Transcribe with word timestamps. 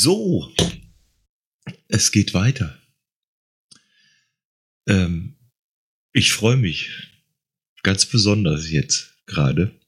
So, 0.00 0.50
es 1.88 2.12
geht 2.12 2.32
weiter. 2.32 2.78
Ähm, 4.88 5.36
ich 6.12 6.32
freue 6.32 6.56
mich 6.56 6.88
ganz 7.82 8.06
besonders 8.06 8.70
jetzt 8.70 9.18
gerade, 9.26 9.78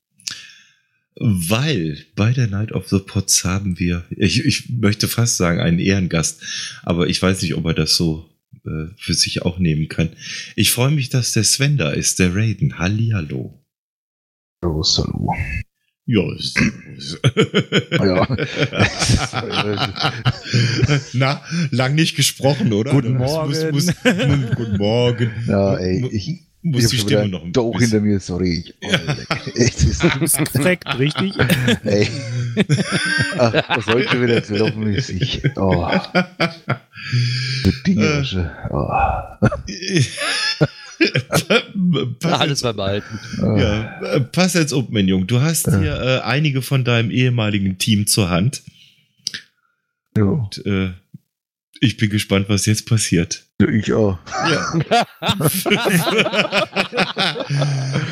weil 1.14 2.04
bei 2.16 2.32
der 2.32 2.48
Night 2.48 2.72
of 2.72 2.88
the 2.88 2.98
Pots 2.98 3.44
haben 3.44 3.78
wir, 3.78 4.04
ich, 4.10 4.44
ich 4.44 4.68
möchte 4.68 5.08
fast 5.08 5.38
sagen, 5.38 5.60
einen 5.60 5.78
Ehrengast, 5.78 6.42
aber 6.82 7.08
ich 7.08 7.22
weiß 7.22 7.40
nicht, 7.40 7.54
ob 7.54 7.64
er 7.64 7.74
das 7.74 7.96
so 7.96 8.28
äh, 8.64 8.88
für 8.98 9.14
sich 9.14 9.42
auch 9.42 9.58
nehmen 9.58 9.88
kann. 9.88 10.10
Ich 10.54 10.70
freue 10.70 10.90
mich, 10.90 11.08
dass 11.08 11.32
der 11.32 11.44
Sven 11.44 11.78
da 11.78 11.90
ist, 11.90 12.18
der 12.18 12.34
Raiden. 12.34 12.78
Hallihallo. 12.78 13.64
Oh, 14.62 14.82
hallo. 14.82 15.34
Ja, 16.06 16.22
Ja. 18.04 18.28
Na, 21.14 21.40
lang 21.70 21.94
nicht 21.94 22.14
gesprochen, 22.16 22.72
oder? 22.74 22.90
Guten 22.90 23.16
Morgen. 23.16 23.70
Muss, 23.70 23.86
muss, 23.86 23.94
guten 24.54 24.76
Morgen. 24.76 25.30
ja, 25.48 25.76
ey, 25.76 26.06
ich, 26.12 26.42
muss 26.60 26.84
ich 26.84 26.90
die 26.90 26.96
Stimme 26.98 27.24
wieder 27.24 27.28
noch 27.38 27.44
ein 27.44 27.52
Doch 27.52 27.72
bisschen- 27.72 27.90
hinter 27.90 28.00
mir, 28.04 28.20
sorry. 28.20 28.64
Ich, 28.66 28.74
oh, 28.82 28.90
leck. 28.90 29.56
Echt, 29.56 29.82
ist, 29.82 30.00
Perfekt, 30.52 30.98
richtig? 30.98 31.32
ey. 31.84 32.08
Ach, 33.38 33.54
was 33.70 33.84
soll 33.86 34.02
ich 34.02 34.10
schon 34.10 34.22
wieder 34.22 34.44
zu 34.44 34.56
laufen, 34.56 34.86
wie 34.86 35.00
sich. 35.00 35.42
Oh, 35.56 35.90
die 37.64 37.82
Dinge. 37.94 38.52
Oh. 38.70 38.88
Pass 42.20 42.40
Alles 42.40 42.60
jetzt, 42.60 42.62
beim 42.62 42.80
Alten. 42.80 43.18
Ja, 43.40 44.00
äh, 44.02 44.20
pass 44.20 44.54
jetzt 44.54 44.72
auf, 44.72 44.88
mein 44.90 45.08
Junge. 45.08 45.26
Du 45.26 45.40
hast 45.40 45.66
hier 45.66 46.00
äh, 46.00 46.20
einige 46.20 46.62
von 46.62 46.84
deinem 46.84 47.10
ehemaligen 47.10 47.78
Team 47.78 48.06
zur 48.06 48.30
Hand. 48.30 48.62
Ja, 50.16 50.24
Und, 50.24 50.64
äh, 50.66 50.90
ich 51.80 51.96
bin 51.96 52.08
gespannt, 52.08 52.46
was 52.48 52.66
jetzt 52.66 52.88
passiert. 52.88 53.44
ich 53.58 53.92
auch. 53.92 54.18
Ja. 54.50 55.04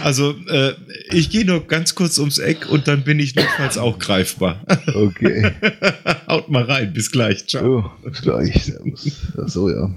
also, 0.02 0.34
äh, 0.48 0.72
ich 1.10 1.30
gehe 1.30 1.44
nur 1.44 1.66
ganz 1.66 1.94
kurz 1.94 2.18
ums 2.18 2.38
Eck 2.38 2.68
und 2.68 2.88
dann 2.88 3.04
bin 3.04 3.18
ich 3.18 3.34
notfalls 3.34 3.78
auch 3.78 3.98
greifbar. 3.98 4.60
Okay. 4.94 5.52
Haut 6.28 6.50
mal 6.50 6.64
rein, 6.64 6.92
bis 6.92 7.10
gleich. 7.10 7.46
Ciao. 7.46 7.92
Oh, 8.04 8.08
bis 8.08 8.20
gleich. 8.20 8.64
Servus. 8.64 9.32
Ach 9.42 9.48
so, 9.48 9.70
ja. 9.70 9.90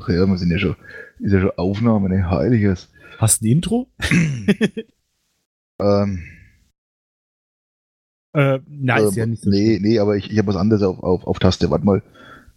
Ach 0.00 0.08
ja, 0.08 0.26
wir 0.26 0.38
sind 0.38 0.50
ja 0.50 0.58
schon, 0.58 0.76
ist 1.20 1.32
ja 1.32 1.40
schon 1.40 1.52
Aufnahme, 1.56 2.08
ne? 2.08 2.28
Heiliges. 2.28 2.88
Hast 3.22 3.40
du 3.40 3.46
ein 3.46 3.52
Intro? 3.52 3.86
Ähm, 5.80 6.22
Äh, 8.34 8.60
nein, 8.68 9.04
ist 9.04 9.16
ähm, 9.16 9.18
ja 9.18 9.26
nicht 9.26 9.42
so 9.42 9.50
nee, 9.50 9.78
nee, 9.80 9.98
aber 9.98 10.16
ich, 10.16 10.30
ich 10.30 10.38
habe 10.38 10.48
was 10.48 10.56
anderes 10.56 10.82
auf, 10.82 11.02
auf, 11.02 11.26
auf 11.26 11.38
Taste. 11.40 11.70
Warte 11.70 11.84
mal. 11.84 12.02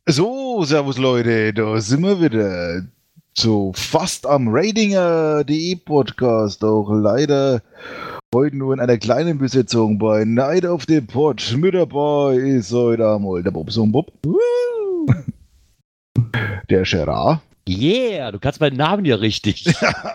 So, 0.06 0.64
servus 0.64 1.00
Leute, 1.00 1.54
da 1.54 1.82
sind 1.82 2.04
wir 2.04 2.22
wieder. 2.22 2.84
So 3.34 3.74
fast 3.74 4.28
am 4.28 4.50
Ratinger.de 4.50 5.76
Podcast. 5.78 6.64
Auch 6.64 6.92
leider 6.92 7.64
heute 8.34 8.58
nur 8.58 8.74
in 8.74 8.80
einer 8.80 8.98
kleinen 8.98 9.40
Besetzung 9.40 9.98
bei 9.98 10.24
Night 10.24 10.66
of 10.66 10.84
the 10.88 11.02
Pod. 11.02 11.56
Mit 11.58 11.74
dabei 11.74 12.36
ist 12.36 12.72
heute 12.72 13.10
einmal 13.10 13.42
der 13.42 13.52
Bob 13.52 13.72
so 13.72 13.86
Bob. 13.86 14.12
Der 16.70 16.84
Gerard. 16.84 17.42
Yeah, 17.68 18.32
du 18.32 18.38
kannst 18.38 18.62
meinen 18.62 18.78
Namen 18.78 19.06
ja 19.06 19.16
richtig. 19.16 19.66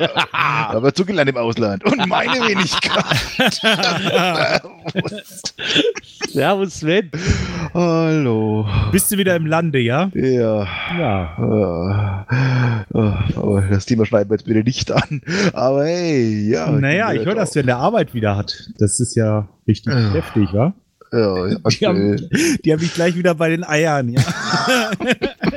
Aber 0.33 0.95
zugelernt 0.95 1.31
im 1.31 1.37
Ausland. 1.37 1.85
Und 1.85 2.07
meine 2.07 2.35
Wenigkeit. 2.47 3.03
Servus 6.31 6.79
Sven. 6.79 7.11
Hallo. 7.75 8.69
Bist 8.93 9.11
du 9.11 9.19
wieder 9.19 9.35
im 9.35 9.47
Lande, 9.47 9.81
ja? 9.81 10.13
Ja. 10.15 10.65
Ja. 10.97 12.27
Äh, 12.95 13.37
aber 13.37 13.63
das 13.69 13.85
Thema 13.85 14.07
schneiden 14.07 14.31
wir 14.31 14.37
jetzt 14.37 14.45
bitte 14.47 14.63
nicht 14.63 14.93
an. 14.93 15.21
Aber 15.53 15.87
hey, 15.87 16.49
ja. 16.51 16.71
naja, 16.71 17.13
ich 17.13 17.25
höre, 17.27 17.35
dass 17.35 17.51
da. 17.51 17.55
der 17.55 17.61
in 17.63 17.67
der 17.67 17.79
Arbeit 17.79 18.15
wieder 18.15 18.37
hat. 18.37 18.71
Das 18.79 19.01
ist 19.01 19.17
ja 19.17 19.49
richtig 19.67 19.93
Ja. 19.93 20.13
heftig, 20.13 20.53
wa? 20.53 20.73
Ja, 21.13 21.47
Die 21.49 21.57
aktuell. 21.65 21.89
haben, 21.89 22.29
die 22.65 22.73
haben 22.73 22.81
mich 22.81 22.95
gleich 22.95 23.17
wieder 23.17 23.35
bei 23.35 23.49
den 23.51 23.65
Eiern, 23.65 24.11
ja. 24.11 24.21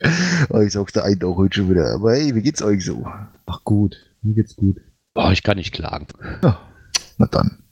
Oh, 0.50 0.60
ich 0.60 0.72
sag's 0.72 0.92
der 0.92 1.04
einen 1.04 1.22
auch 1.24 1.36
heute 1.36 1.56
schon 1.56 1.70
wieder. 1.70 1.94
Aber 1.94 2.12
hey, 2.12 2.34
wie 2.34 2.42
geht's 2.42 2.62
euch 2.62 2.84
so? 2.84 3.06
Ach 3.46 3.64
gut, 3.64 3.96
mir 4.22 4.34
geht's 4.34 4.56
gut. 4.56 4.80
Oh, 5.14 5.30
ich 5.32 5.42
kann 5.42 5.56
nicht 5.56 5.72
klagen. 5.72 6.06
Na 6.42 7.26
dann. 7.26 7.62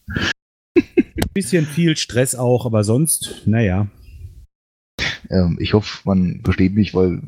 Bisschen 1.34 1.66
viel 1.66 1.96
Stress 1.96 2.34
auch, 2.34 2.66
aber 2.66 2.82
sonst, 2.84 3.42
naja. 3.46 3.88
Ähm, 5.30 5.58
ich 5.60 5.74
hoffe, 5.74 6.00
man 6.04 6.40
versteht 6.44 6.74
mich, 6.74 6.94
weil 6.94 7.20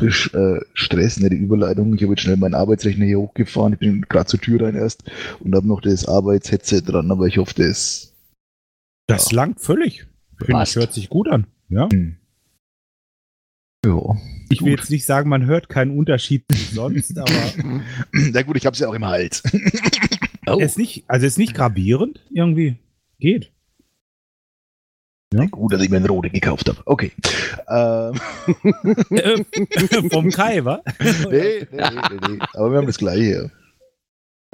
äh, 0.00 0.60
Stress, 0.74 1.20
ne, 1.20 1.30
die 1.30 1.36
Überleitung. 1.36 1.94
Ich 1.94 2.02
habe 2.02 2.12
jetzt 2.12 2.22
schnell 2.22 2.36
meinen 2.36 2.54
Arbeitsrechner 2.54 3.04
hier 3.04 3.18
hochgefahren. 3.18 3.74
Ich 3.74 3.78
bin 3.78 4.02
gerade 4.02 4.26
zur 4.26 4.40
Tür 4.40 4.62
rein 4.62 4.74
erst 4.74 5.04
und 5.40 5.54
habe 5.54 5.66
noch 5.66 5.80
das 5.80 6.06
Arbeitsheadset 6.06 6.88
dran, 6.88 7.10
aber 7.10 7.26
ich 7.26 7.38
hoffe, 7.38 7.54
das. 7.56 8.14
Das 9.06 9.32
langt 9.32 9.60
völlig. 9.60 10.06
Ich 10.40 10.46
finde, 10.46 10.60
das 10.60 10.76
hört 10.76 10.92
sich 10.92 11.08
gut 11.08 11.28
an. 11.28 11.46
Ja. 11.68 11.88
Hm. 11.90 12.16
Ja. 13.84 14.16
Ich 14.50 14.60
will 14.62 14.72
Gut. 14.72 14.80
jetzt 14.80 14.90
nicht 14.90 15.06
sagen, 15.06 15.28
man 15.28 15.46
hört 15.46 15.68
keinen 15.68 15.96
Unterschied 15.96 16.44
sonst, 16.72 17.18
aber 17.18 17.30
Na 18.12 18.42
gut, 18.42 18.56
ich 18.56 18.66
hab's 18.66 18.78
ja 18.78 18.88
auch 18.88 18.94
im 18.94 19.04
Hals. 19.04 19.42
Oh, 20.46 20.58
ist 20.58 20.76
nicht, 20.76 21.04
also 21.08 21.24
es 21.24 21.32
ist 21.32 21.38
nicht 21.38 21.54
gravierend 21.54 22.20
irgendwie. 22.30 22.76
Geht. 23.18 23.50
Gut, 25.50 25.72
dass 25.72 25.82
ich 25.82 25.88
mir 25.88 25.96
einen 25.96 26.06
rote 26.06 26.28
gekauft 26.28 26.68
habe. 26.68 26.82
Okay. 26.84 27.12
Ähm, 27.66 28.20
Vom 30.10 30.28
Kai, 30.30 30.62
wa? 30.66 30.82
nee, 31.30 31.66
nee, 31.70 31.80
nee, 31.80 32.28
nee. 32.28 32.38
Aber 32.52 32.72
wir 32.72 32.76
haben 32.76 32.86
das 32.86 32.98
gleiche. 32.98 33.50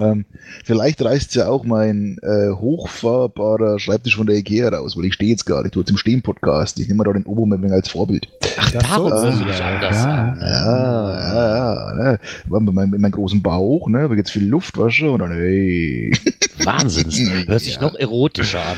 Ähm, 0.01 0.25
vielleicht 0.65 1.01
reißt 1.01 1.35
ja 1.35 1.47
auch 1.47 1.63
mein 1.63 2.17
äh, 2.23 2.49
hochfahrbarer 2.51 3.79
Schreibtisch 3.79 4.15
von 4.15 4.25
der 4.27 4.35
Ikea 4.37 4.69
raus, 4.69 4.97
weil 4.97 5.05
ich 5.05 5.13
stehe 5.13 5.29
jetzt 5.31 5.45
gerade, 5.45 5.67
ich 5.67 5.71
tue 5.71 5.81
jetzt 5.83 5.91
im 5.91 5.97
Stehen-Podcast. 5.97 6.79
Ich 6.79 6.87
nehme 6.87 6.97
mal 6.97 7.03
da 7.03 7.13
den 7.13 7.25
Obermann 7.25 7.71
als 7.71 7.89
Vorbild. 7.89 8.27
ach, 8.57 8.71
das 8.71 8.83
darum 8.83 9.09
so. 9.11 9.21
sagen. 9.51 9.81
Ja, 9.91 10.35
ja, 10.41 11.55
ja. 11.55 11.93
Ne? 11.93 12.19
War 12.47 12.59
Mit, 12.59 12.73
meinem, 12.73 12.89
mit 12.89 12.99
meinem 13.01 13.11
großen 13.11 13.41
Bauch, 13.41 13.87
ne? 13.87 14.09
Da 14.09 14.15
geht's 14.15 14.31
viel 14.31 14.47
Luft, 14.47 14.77
wasche 14.77 15.11
und 15.11 15.19
dann, 15.19 15.31
hey. 15.31 16.11
Wahnsinn. 16.63 17.47
Hört 17.47 17.61
sich 17.61 17.75
Ja. 17.75 17.81
noch 17.81 17.95
erotischer 17.95 18.59
an. 18.65 18.77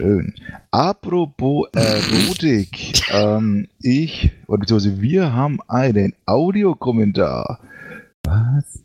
Schön. 0.00 0.34
Apropos 0.70 1.68
Erotik, 1.74 3.02
ähm, 3.12 3.68
ich, 3.82 4.32
oder 4.46 4.60
beziehungsweise 4.60 5.00
wir 5.02 5.32
haben 5.34 5.58
einen 5.68 6.14
Audiokommentar. 6.26 7.60
Was? 8.24 8.82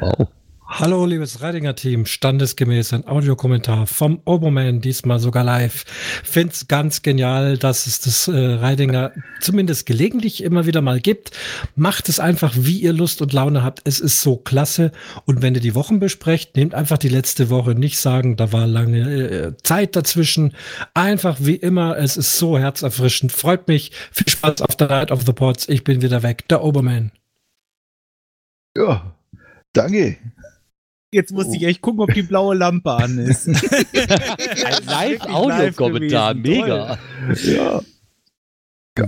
Wow. 0.00 0.28
Hallo, 0.70 1.06
liebes 1.06 1.40
Reidinger-Team. 1.40 2.04
Standesgemäß 2.04 2.92
ein 2.92 3.08
Audiokommentar 3.08 3.86
vom 3.86 4.20
Oberman, 4.26 4.82
diesmal 4.82 5.18
sogar 5.18 5.42
live. 5.42 5.84
Find's 6.22 6.68
ganz 6.68 7.00
genial, 7.00 7.56
dass 7.56 7.86
es 7.86 8.00
das 8.00 8.28
äh, 8.28 8.36
Reidinger 8.36 9.12
zumindest 9.40 9.86
gelegentlich 9.86 10.42
immer 10.44 10.66
wieder 10.66 10.82
mal 10.82 11.00
gibt. 11.00 11.30
Macht 11.74 12.10
es 12.10 12.20
einfach, 12.20 12.52
wie 12.54 12.80
ihr 12.80 12.92
Lust 12.92 13.22
und 13.22 13.32
Laune 13.32 13.64
habt. 13.64 13.80
Es 13.84 13.98
ist 13.98 14.20
so 14.20 14.36
klasse. 14.36 14.92
Und 15.24 15.40
wenn 15.40 15.54
ihr 15.54 15.62
die 15.62 15.74
Wochen 15.74 16.00
besprecht, 16.00 16.54
nehmt 16.54 16.74
einfach 16.74 16.98
die 16.98 17.08
letzte 17.08 17.48
Woche. 17.48 17.74
Nicht 17.74 17.98
sagen, 17.98 18.36
da 18.36 18.52
war 18.52 18.66
lange 18.66 19.00
äh, 19.08 19.56
Zeit 19.62 19.96
dazwischen. 19.96 20.54
Einfach 20.92 21.38
wie 21.40 21.56
immer. 21.56 21.96
Es 21.96 22.18
ist 22.18 22.38
so 22.38 22.58
herzerfrischend. 22.58 23.32
Freut 23.32 23.68
mich. 23.68 23.90
Viel 24.12 24.28
Spaß 24.28 24.60
auf 24.60 24.76
der 24.76 24.88
Night 24.88 25.10
of 25.10 25.22
the 25.24 25.32
Pods. 25.32 25.66
Ich 25.68 25.82
bin 25.82 26.02
wieder 26.02 26.22
weg. 26.22 26.46
Der 26.48 26.62
Oberman. 26.62 27.10
Ja, 28.76 29.17
danke. 29.72 30.18
Jetzt 31.10 31.32
musste 31.32 31.56
ich 31.56 31.62
echt 31.62 31.80
gucken, 31.80 32.00
ob 32.00 32.12
die 32.12 32.22
blaue 32.22 32.54
Lampe 32.54 32.92
an 32.92 33.18
ist. 33.18 33.48
Ein 33.48 34.84
Live-Audio-Kommentar, 34.84 36.34
live 36.34 36.42
mega. 36.42 36.98
Ja, 37.44 37.80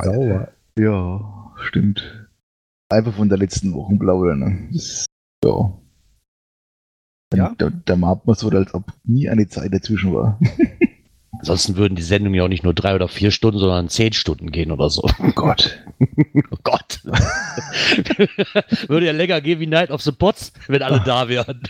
Sauber. 0.02 0.52
ja, 0.78 1.52
stimmt. 1.66 2.28
Einfach 2.88 3.14
von 3.14 3.28
der 3.28 3.38
letzten 3.38 3.74
Woche 3.74 3.94
plaudern. 3.96 4.38
Ne? 4.38 4.68
Das, 4.72 5.06
ja. 5.44 5.78
Ja. 7.34 7.54
Da, 7.58 7.70
da 7.70 7.96
macht 7.96 8.26
man 8.26 8.34
so, 8.34 8.48
als 8.48 8.74
ob 8.74 8.84
nie 9.04 9.28
eine 9.28 9.46
Zeit 9.48 9.72
dazwischen 9.72 10.14
war. 10.14 10.40
Ansonsten 11.38 11.76
würden 11.76 11.94
die 11.94 12.02
Sendungen 12.02 12.34
ja 12.34 12.44
auch 12.44 12.48
nicht 12.48 12.64
nur 12.64 12.74
drei 12.74 12.94
oder 12.94 13.08
vier 13.08 13.30
Stunden, 13.30 13.58
sondern 13.60 13.88
zehn 13.88 14.12
Stunden 14.12 14.50
gehen 14.50 14.72
oder 14.72 14.90
so. 14.90 15.02
Oh 15.18 15.32
Gott. 15.34 15.78
Oh 16.50 16.56
Gott. 16.62 17.00
Würde 18.88 19.06
ja 19.06 19.12
länger 19.12 19.40
gehen 19.42 19.60
wie 19.60 19.66
Night 19.66 19.90
of 19.90 20.00
the 20.00 20.12
Pots, 20.12 20.52
wenn 20.66 20.82
alle 20.82 21.00
da 21.04 21.28
wären. 21.28 21.62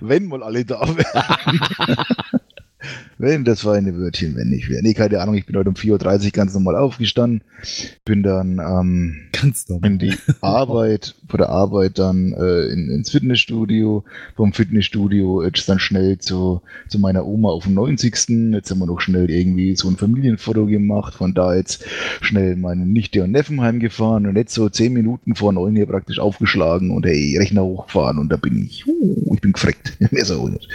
Wenn 0.00 0.26
mal 0.26 0.42
alle 0.42 0.64
da 0.66 0.80
wären. 0.80 1.60
Wenn 3.24 3.44
das 3.44 3.62
feine 3.62 3.96
Wörtchen, 3.96 4.36
wenn 4.36 4.50
nicht 4.50 4.68
wäre. 4.68 4.82
Nee, 4.82 4.94
keine 4.94 5.20
Ahnung, 5.20 5.34
ich 5.34 5.46
bin 5.46 5.56
heute 5.56 5.70
um 5.70 5.74
4.30 5.74 6.26
Uhr 6.26 6.30
ganz 6.30 6.54
normal 6.54 6.76
aufgestanden, 6.76 7.42
bin 8.04 8.22
dann 8.22 8.58
ähm, 8.58 9.16
Ganz 9.32 9.68
normal. 9.68 9.90
in 9.90 9.98
die 9.98 10.14
Arbeit, 10.40 11.14
vor 11.28 11.38
der 11.38 11.48
Arbeit 11.48 11.98
dann 11.98 12.32
äh, 12.32 12.66
in, 12.66 12.90
ins 12.90 13.10
Fitnessstudio, 13.10 14.04
vom 14.36 14.52
Fitnessstudio 14.52 15.42
jetzt 15.42 15.68
dann 15.68 15.78
schnell 15.78 16.18
zu, 16.18 16.62
zu 16.88 16.98
meiner 16.98 17.26
Oma 17.26 17.50
auf 17.50 17.64
den 17.64 17.74
90. 17.74 18.52
Jetzt 18.52 18.70
haben 18.70 18.78
wir 18.78 18.86
noch 18.86 19.00
schnell 19.00 19.30
irgendwie 19.30 19.76
so 19.76 19.88
ein 19.88 19.96
Familienfoto 19.96 20.66
gemacht, 20.66 21.14
von 21.14 21.34
da 21.34 21.54
jetzt 21.54 21.84
schnell 22.20 22.56
meine 22.56 22.86
Nichte 22.86 23.24
und 23.24 23.32
Neffen 23.32 23.60
heimgefahren 23.60 24.26
und 24.26 24.36
jetzt 24.36 24.54
so 24.54 24.68
zehn 24.68 24.92
Minuten 24.92 25.34
vor 25.34 25.52
neun 25.52 25.74
hier 25.74 25.86
praktisch 25.86 26.18
aufgeschlagen 26.18 26.90
und 26.90 27.06
hey, 27.06 27.36
Rechner 27.38 27.64
hochgefahren 27.64 28.18
und 28.18 28.28
da 28.30 28.36
bin 28.36 28.64
ich, 28.64 28.86
uh, 28.86 29.34
ich 29.34 29.40
bin 29.40 29.52
gefreckt. 29.52 29.96
Mehr 30.12 30.24
so 30.24 30.48
nicht. 30.48 30.68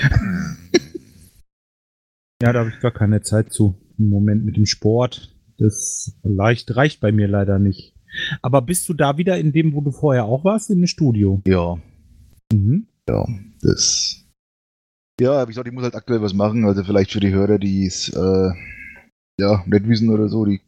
Ja, 2.42 2.54
da 2.54 2.60
habe 2.60 2.70
ich 2.70 2.80
gar 2.80 2.92
keine 2.92 3.22
Zeit 3.22 3.52
zu. 3.52 3.76
Im 3.98 4.10
Moment 4.10 4.46
mit 4.46 4.56
dem 4.56 4.66
Sport. 4.66 5.36
Das 5.58 6.18
leicht, 6.24 6.76
reicht 6.76 7.02
bei 7.02 7.12
mir 7.12 7.28
leider 7.28 7.60
nicht. 7.60 7.94
Aber 8.42 8.62
bist 8.62 8.88
du 8.88 8.94
da 8.94 9.18
wieder 9.18 9.38
in 9.38 9.52
dem, 9.52 9.74
wo 9.74 9.82
du 9.82 9.92
vorher 9.92 10.26
auch 10.26 10.44
warst, 10.46 10.70
in 10.70 10.78
dem 10.80 10.88
Studio? 10.88 11.42
Ja, 11.46 11.78
Mhm. 12.52 12.88
ja, 13.08 13.28
das. 13.62 14.26
Ja, 15.22 15.44
wie 15.44 15.50
gesagt, 15.52 15.68
ich 15.68 15.74
muss 15.74 15.84
halt 15.84 15.96
aktuell 15.96 16.22
was 16.22 16.34
machen. 16.34 16.66
Also 16.66 16.84
vielleicht 16.84 17.12
für 17.12 17.20
die 17.20 17.32
Hörer, 17.34 17.60
die 17.60 17.86
es 17.86 18.10
äh, 18.10 18.50
ja 19.40 19.64
nicht 19.68 19.88
wissen 19.88 20.10
oder 20.10 20.30
so, 20.30 20.46
die 20.46 20.62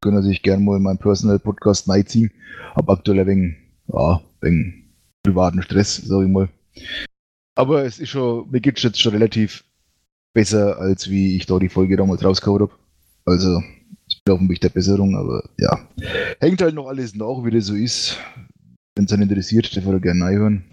können 0.00 0.22
sich 0.22 0.42
gerne 0.42 0.62
mal 0.62 0.76
in 0.76 0.82
meinen 0.82 0.98
Personal 0.98 1.38
Podcast 1.38 1.88
ziehen. 2.10 2.32
Hab 2.74 2.90
aktuell 2.90 3.24
wenig, 3.26 3.54
ja, 3.86 4.20
wenig 4.40 4.74
privaten 5.22 5.62
Stress, 5.62 5.96
sag 5.96 6.22
ich 6.24 6.28
mal. 6.28 6.48
Aber 7.54 7.84
es 7.84 8.00
ist 8.00 8.08
schon, 8.10 8.50
mir 8.50 8.60
geht's 8.60 8.82
jetzt 8.82 9.00
schon 9.00 9.12
relativ 9.12 9.64
besser, 10.32 10.78
als 10.78 11.10
wie 11.10 11.36
ich 11.36 11.46
da 11.46 11.58
die 11.58 11.68
Folge 11.68 11.96
damals 11.96 12.24
rausgehauen 12.24 12.62
habe. 12.62 12.72
Also, 13.24 13.62
ich 14.08 14.22
bin 14.24 14.34
auf 14.34 14.40
dem 14.40 14.48
Weg 14.48 14.60
der 14.60 14.68
Besserung, 14.68 15.16
aber 15.16 15.44
ja. 15.58 15.86
Hängt 16.40 16.62
halt 16.62 16.74
noch 16.74 16.88
alles 16.88 17.14
nach, 17.14 17.44
wie 17.44 17.50
das 17.50 17.66
so 17.66 17.74
ist. 17.74 18.18
Wenn 18.94 19.06
es 19.06 19.12
einen 19.12 19.22
interessiert, 19.22 19.74
der 19.74 19.84
würde 19.84 20.00
gerne 20.00 20.24
reinhören. 20.24 20.64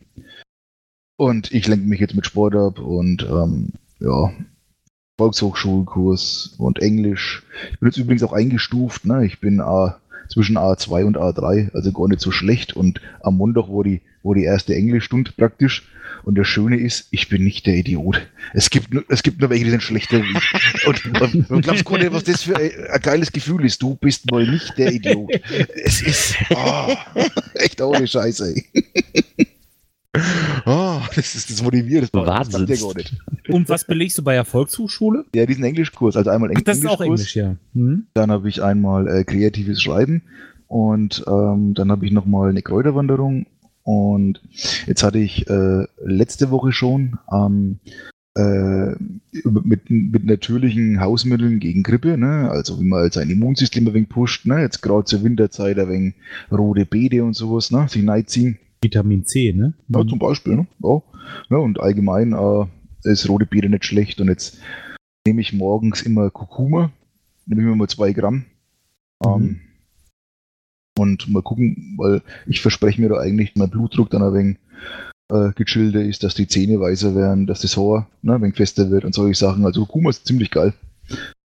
Und 1.17 1.51
ich 1.51 1.67
lenke 1.67 1.85
mich 1.85 1.99
jetzt 1.99 2.15
mit 2.15 2.25
Sport 2.25 2.55
ab 2.55 2.79
und 2.79 3.23
ähm, 3.23 3.73
ja, 3.99 4.31
Volkshochschulkurs 5.17 6.55
und 6.57 6.79
Englisch. 6.79 7.43
Ich 7.71 7.79
bin 7.79 7.89
jetzt 7.89 7.97
übrigens 7.97 8.23
auch 8.23 8.31
eingestuft, 8.31 9.05
ne? 9.05 9.25
Ich 9.25 9.41
bin 9.41 9.59
A, 9.59 9.99
zwischen 10.29 10.57
A2 10.57 11.03
und 11.03 11.17
A3, 11.17 11.73
also 11.73 11.91
gar 11.91 12.07
nicht 12.07 12.21
so 12.21 12.31
schlecht. 12.31 12.75
Und 12.75 13.01
am 13.21 13.35
Montag 13.35 13.67
war 13.67 13.83
die, 13.83 14.01
war 14.23 14.35
die 14.35 14.43
erste 14.43 14.75
Englischstunde 14.75 15.31
praktisch. 15.35 15.87
Und 16.23 16.37
das 16.37 16.47
Schöne 16.47 16.77
ist, 16.77 17.07
ich 17.11 17.29
bin 17.29 17.43
nicht 17.43 17.65
der 17.65 17.75
Idiot. 17.77 18.27
Es 18.53 18.69
gibt 18.69 18.93
nur, 18.93 19.03
es 19.07 19.23
gibt 19.23 19.39
nur 19.39 19.49
welche, 19.49 19.65
die 19.65 19.71
sind 19.71 19.83
schlechter 19.83 20.21
wie 20.21 20.37
ich. 20.37 20.87
Und, 20.87 21.21
und, 21.21 21.49
und 21.49 21.61
glaubst 21.61 21.87
du, 21.87 22.13
was 22.13 22.23
das 22.23 22.43
für 22.43 22.57
ein, 22.57 22.71
ein 22.91 23.01
geiles 23.01 23.31
Gefühl 23.31 23.65
ist? 23.65 23.81
Du 23.81 23.95
bist 23.95 24.29
mal 24.29 24.45
nicht 24.45 24.77
der 24.77 24.91
Idiot. 24.91 25.29
Es 25.83 26.01
ist 26.01 26.35
oh, 26.49 26.93
echt 27.55 27.81
ohne 27.81 28.05
Scheiße. 28.05 28.53
Ey. 28.53 28.65
Oh, 30.65 30.99
das 31.15 31.35
ist 31.35 31.49
das 31.49 31.61
motiviert. 31.61 32.03
Das, 32.03 32.11
das 32.11 32.27
Wahnsinn. 32.27 32.67
ja 32.67 32.75
gar 32.75 32.95
nicht. 32.95 33.15
Und 33.47 33.69
was 33.69 33.85
belegst 33.85 34.17
du 34.17 34.23
bei 34.23 34.33
der 34.33 34.45
Volkshochschule? 34.45 35.25
Ja, 35.33 35.45
diesen 35.45 35.63
Englischkurs, 35.63 36.17
also 36.17 36.29
einmal 36.29 36.49
Ach, 36.51 36.57
Eng 36.57 36.63
das 36.63 36.79
ist 36.79 36.87
auch 36.87 37.01
Englisch, 37.01 37.35
ja. 37.35 37.55
Mhm. 37.73 38.07
dann 38.13 38.31
habe 38.31 38.49
ich 38.49 38.61
einmal 38.61 39.07
äh, 39.07 39.23
kreatives 39.23 39.81
Schreiben 39.81 40.23
und 40.67 41.23
ähm, 41.27 41.73
dann 41.73 41.91
habe 41.91 42.05
ich 42.05 42.11
nochmal 42.11 42.49
eine 42.49 42.61
Kräuterwanderung 42.61 43.45
und 43.89 44.39
jetzt 44.85 45.01
hatte 45.01 45.17
ich 45.17 45.49
äh, 45.49 45.87
letzte 46.05 46.51
Woche 46.51 46.71
schon 46.71 47.17
ähm, 47.33 47.79
äh, 48.37 48.91
mit, 49.43 49.89
mit 49.89 50.25
natürlichen 50.25 51.01
Hausmitteln 51.01 51.59
gegen 51.59 51.81
Grippe, 51.81 52.15
ne? 52.15 52.51
also 52.51 52.79
wie 52.79 52.83
man 52.83 52.99
halt 52.99 53.13
sein 53.13 53.31
Immunsystem 53.31 53.87
ein 53.87 53.93
wenig 53.95 54.09
pusht, 54.09 54.45
ne? 54.45 54.61
jetzt 54.61 54.81
gerade 54.81 55.05
zur 55.05 55.23
Winterzeit 55.23 55.79
ein 55.79 55.89
wenig 55.89 56.13
rote 56.51 56.85
Beete 56.85 57.23
und 57.23 57.33
sowas, 57.33 57.71
ne? 57.71 57.87
sich 57.89 58.07
reinziehen. 58.07 58.59
Vitamin 58.79 59.25
C, 59.25 59.53
ne? 59.53 59.73
Ja, 59.87 60.05
zum 60.05 60.19
Beispiel. 60.19 60.55
Ne? 60.55 60.67
Ja. 60.83 61.01
Ja, 61.49 61.57
und 61.57 61.79
allgemein 61.79 62.33
äh, 62.33 62.65
ist 63.09 63.27
rote 63.27 63.47
Beete 63.47 63.69
nicht 63.69 63.85
schlecht. 63.85 64.21
Und 64.21 64.27
jetzt 64.27 64.59
nehme 65.25 65.41
ich 65.41 65.51
morgens 65.51 66.03
immer 66.03 66.29
Kurkuma. 66.29 66.91
Nehme 67.47 67.61
ich 67.61 67.67
mir 67.67 67.75
mal 67.75 67.89
zwei 67.89 68.13
Gramm. 68.13 68.45
Ähm, 69.25 69.61
und 70.99 71.27
mal 71.29 71.41
gucken, 71.41 71.95
weil 71.97 72.21
ich 72.45 72.61
verspreche 72.61 73.01
mir 73.01 73.09
da 73.09 73.17
eigentlich, 73.19 73.55
mein 73.55 73.69
Blutdruck 73.69 74.09
dann 74.09 74.21
ein 74.23 74.33
wenig 74.33 74.57
äh, 75.31 75.51
gechillter 75.53 76.01
ist, 76.01 76.23
dass 76.23 76.35
die 76.35 76.47
Zähne 76.47 76.79
weißer 76.79 77.15
werden, 77.15 77.47
dass 77.47 77.61
das 77.61 77.77
Haar 77.77 78.07
ne, 78.21 78.35
ein 78.35 78.41
wenig 78.41 78.55
fester 78.55 78.89
wird 78.91 79.05
und 79.05 79.13
solche 79.13 79.35
Sachen. 79.35 79.65
Also 79.65 79.81
Kurkuma 79.85 80.09
ist 80.09 80.25
ziemlich 80.27 80.51
geil. 80.51 80.73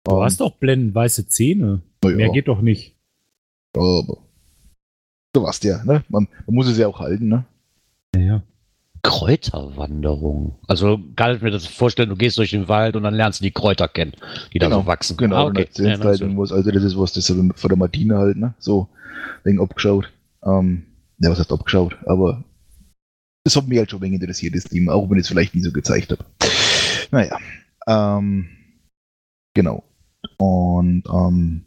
Du 0.05 0.23
hast 0.23 0.41
doch 0.41 0.53
blendendweiße 0.57 1.29
Zähne. 1.29 1.83
na 2.03 2.11
ja, 2.11 2.17
Mehr 2.17 2.31
geht 2.31 2.49
doch 2.49 2.61
nicht. 2.61 2.97
ja, 3.77 3.83
aber 3.83 4.19
du 5.33 5.43
weißt 5.43 5.65
ja, 5.65 5.85
ne? 5.85 6.05
Man, 6.09 6.29
man 6.47 6.55
muss 6.55 6.69
es 6.69 6.79
ja 6.79 6.89
auch 6.89 7.01
halten, 7.01 7.29
ne? 7.29 7.45
Ja. 8.17 8.43
Kräuterwanderung. 9.05 10.59
Also 10.69 11.01
kann 11.17 11.35
ich 11.37 11.43
mir 11.43 11.51
das 11.51 11.67
vorstellen, 11.67 12.09
du 12.09 12.17
gehst 12.17 12.39
durch 12.39 12.51
den 12.51 12.69
Wald 12.69 12.95
und 12.97 13.03
dann 13.03 13.15
lernst 13.15 13.41
du 13.41 13.45
die 13.45 13.51
Kräuter 13.51 13.89
kennen, 13.89 14.13
die 14.53 14.59
da 14.59 14.71
so 14.71 14.87
wachsen. 14.87 15.17
Genau, 15.17 15.37
Ah, 15.37 15.43
und 15.45 15.59
okay. 15.59 15.69
Ja, 15.77 15.99
halt 15.99 16.21
irgendwas, 16.21 16.53
also 16.53 16.71
das 16.71 16.85
ist 16.85 16.97
was, 16.99 17.13
das 17.13 17.27
von 17.27 17.53
der 17.69 17.77
Martina 17.77 18.19
halt, 18.19 18.37
ne? 18.37 18.55
So 18.59 18.89
wegen 19.45 19.61
abgeschaut. 19.61 20.13
Ähm, 20.45 20.85
ja, 21.19 21.31
was 21.31 21.39
heißt 21.39 21.53
abgeschaut? 21.53 21.97
Aber 22.07 22.45
das 23.45 23.57
hat 23.57 23.67
mich 23.67 23.79
halt 23.79 23.91
schon 23.91 24.01
wenig 24.01 24.21
interessiert, 24.21 24.55
das 24.55 24.65
Thema, 24.65 24.95
auch 24.95 25.09
wenn 25.11 25.19
ich 25.19 25.23
es 25.23 25.29
vielleicht 25.29 25.55
nie 25.55 25.63
so 25.63 25.73
gezeigt 25.73 26.13
habe. 26.13 26.25
Naja. 27.11 27.39
Ähm, 27.87 28.49
genau. 29.55 29.85
Und 30.39 31.05
ähm, 31.13 31.65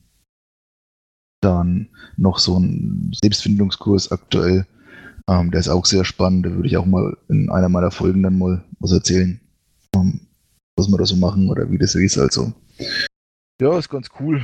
dann 1.42 1.90
noch 2.18 2.40
so 2.40 2.60
ein 2.60 3.12
Selbstfindungskurs 3.22 4.12
aktuell. 4.12 4.66
Ähm, 5.28 5.52
der 5.52 5.60
ist 5.60 5.70
auch 5.70 5.86
sehr 5.86 6.06
spannend. 6.06 6.46
Da 6.46 6.52
würde 6.52 6.68
ich 6.68 6.78
auch 6.78 6.86
mal 6.86 7.18
in 7.30 7.50
einer 7.50 7.70
meiner 7.70 7.92
Folgen 7.92 8.24
dann 8.24 8.38
mal 8.38 8.64
was 8.80 8.92
erzählen. 8.92 9.40
Ähm, 9.96 10.22
was 10.78 10.90
wir 10.90 10.98
da 10.98 11.06
so 11.06 11.16
machen 11.16 11.50
oder 11.50 11.70
wie 11.70 11.78
das 11.78 11.96
ist. 11.96 12.18
Also, 12.18 12.54
ja, 13.62 13.78
ist 13.78 13.90
ganz 13.90 14.10
cool. 14.20 14.42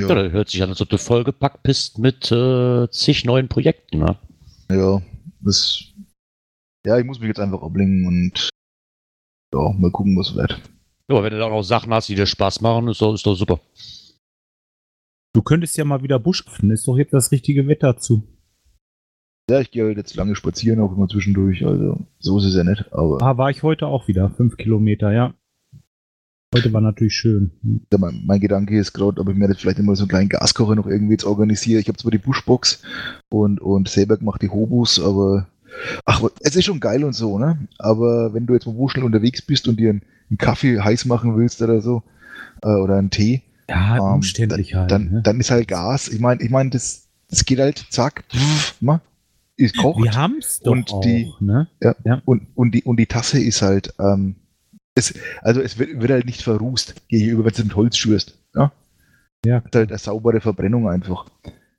Ja, 0.00 0.14
das 0.14 0.32
hört 0.32 0.48
sich 0.48 0.62
an, 0.62 0.68
als 0.70 0.80
ob 0.80 0.88
du 0.88 0.98
vollgepackt 0.98 1.62
bist 1.62 1.98
mit 1.98 2.30
äh, 2.30 2.88
zig 2.90 3.24
neuen 3.24 3.48
Projekten. 3.48 3.98
Ne? 3.98 4.16
Ja, 4.70 5.02
das. 5.40 5.84
Ja, 6.86 6.98
ich 6.98 7.04
muss 7.04 7.18
mich 7.18 7.28
jetzt 7.28 7.40
einfach 7.40 7.62
ablenken 7.62 8.06
und 8.06 8.48
ja, 9.52 9.72
mal 9.76 9.90
gucken, 9.90 10.16
was 10.16 10.34
wird. 10.34 10.52
Ja, 11.08 11.16
aber 11.16 11.24
wenn 11.24 11.32
du 11.32 11.38
da 11.38 11.46
auch 11.46 11.50
noch 11.50 11.62
Sachen 11.62 11.92
hast, 11.92 12.08
die 12.08 12.14
dir 12.14 12.26
Spaß 12.26 12.60
machen, 12.60 12.88
ist 12.88 13.00
doch, 13.00 13.14
ist 13.14 13.26
doch 13.26 13.34
super. 13.34 13.60
Du 15.34 15.42
könntest 15.42 15.76
ja 15.76 15.84
mal 15.84 16.02
wieder 16.02 16.18
Busch 16.18 16.46
öffnen. 16.46 16.70
Ist 16.70 16.86
doch 16.86 16.96
jetzt 16.96 17.12
das 17.12 17.32
richtige 17.32 17.66
Wetter 17.66 17.96
zu. 17.96 18.22
Ja, 19.50 19.60
ich 19.60 19.70
gehe 19.70 19.84
halt 19.84 19.96
jetzt 19.96 20.14
lange 20.14 20.36
spazieren, 20.36 20.80
auch 20.80 20.94
immer 20.94 21.08
zwischendurch. 21.08 21.64
Also, 21.66 21.98
so 22.18 22.38
ist 22.38 22.44
es 22.44 22.54
ja 22.54 22.64
nicht. 22.64 22.92
Aber 22.92 23.22
Ah, 23.22 23.36
war 23.38 23.50
ich 23.50 23.62
heute 23.62 23.86
auch 23.86 24.06
wieder. 24.06 24.30
Fünf 24.30 24.56
Kilometer, 24.56 25.12
ja. 25.12 25.34
Heute 26.54 26.72
war 26.72 26.80
natürlich 26.80 27.14
schön. 27.14 27.50
ja, 27.92 27.98
mein, 27.98 28.22
mein 28.24 28.40
Gedanke 28.40 28.78
ist 28.78 28.94
gerade, 28.94 29.20
ob 29.20 29.28
ich 29.28 29.36
mir 29.36 29.48
jetzt 29.48 29.60
vielleicht 29.60 29.78
immer 29.78 29.94
so 29.94 30.04
einen 30.04 30.08
kleinen 30.08 30.28
Gaskocher 30.30 30.74
noch 30.76 30.86
irgendwie 30.86 31.12
jetzt 31.12 31.24
organisiere. 31.24 31.78
Ich 31.80 31.88
habe 31.88 31.98
zwar 31.98 32.10
die 32.10 32.16
Buschbox 32.18 32.80
und, 33.28 33.60
und 33.60 33.88
selber 33.88 34.16
gemacht 34.16 34.40
die 34.40 34.48
Hobus, 34.48 34.98
aber 34.98 35.46
ach, 36.06 36.22
es 36.40 36.56
ist 36.56 36.64
schon 36.64 36.80
geil 36.80 37.04
und 37.04 37.12
so, 37.12 37.38
ne? 37.38 37.58
Aber 37.78 38.32
wenn 38.32 38.46
du 38.46 38.54
jetzt 38.54 38.66
mal 38.66 38.76
wo 38.76 38.88
schnell 38.88 39.04
unterwegs 39.04 39.42
bist 39.42 39.68
und 39.68 39.78
dir 39.78 39.90
einen, 39.90 40.02
einen 40.30 40.38
Kaffee 40.38 40.80
heiß 40.80 41.04
machen 41.04 41.36
willst 41.36 41.60
oder 41.60 41.82
so, 41.82 42.02
äh, 42.62 42.68
oder 42.68 42.96
einen 42.96 43.10
Tee, 43.10 43.42
Ja, 43.68 43.96
Ähm, 43.98 44.14
umständlich 44.14 44.74
halt. 44.74 44.90
dann, 44.90 45.10
ne? 45.10 45.22
dann 45.22 45.40
ist 45.40 45.50
halt 45.50 45.68
Gas. 45.68 46.08
Ich 46.08 46.18
meine, 46.18 46.40
ich 46.42 46.48
meine, 46.48 46.70
das, 46.70 47.08
das 47.28 47.44
geht 47.44 47.58
halt, 47.58 47.84
zack, 47.90 48.24
pff, 48.32 48.74
ma, 48.80 49.02
ist 49.58 49.76
kocht. 49.76 50.02
Wir 50.02 50.14
haben 50.14 50.36
es 50.38 50.60
doch 50.60 50.72
und 50.72 50.90
auch, 50.94 51.02
die- 51.02 51.30
ne? 51.40 51.68
Und, 52.24 52.46
und, 52.54 52.74
die, 52.74 52.84
und 52.84 52.96
die 52.98 53.06
Tasse 53.06 53.38
ist 53.38 53.60
halt, 53.60 53.92
ähm, 54.00 54.36
es, 54.98 55.14
also 55.42 55.60
es 55.60 55.78
wird, 55.78 56.00
wird 56.00 56.10
halt 56.10 56.26
nicht 56.26 56.42
verrußt 56.42 57.08
gegenüber, 57.08 57.44
wenn 57.44 57.52
du 57.52 57.62
mit 57.64 57.76
Holz 57.76 57.96
schürst. 57.96 58.38
Ja? 58.54 58.72
Ja. 59.44 59.58
Ist 59.58 59.74
halt 59.74 59.90
eine 59.90 59.98
saubere 59.98 60.40
Verbrennung 60.40 60.88
einfach. 60.88 61.26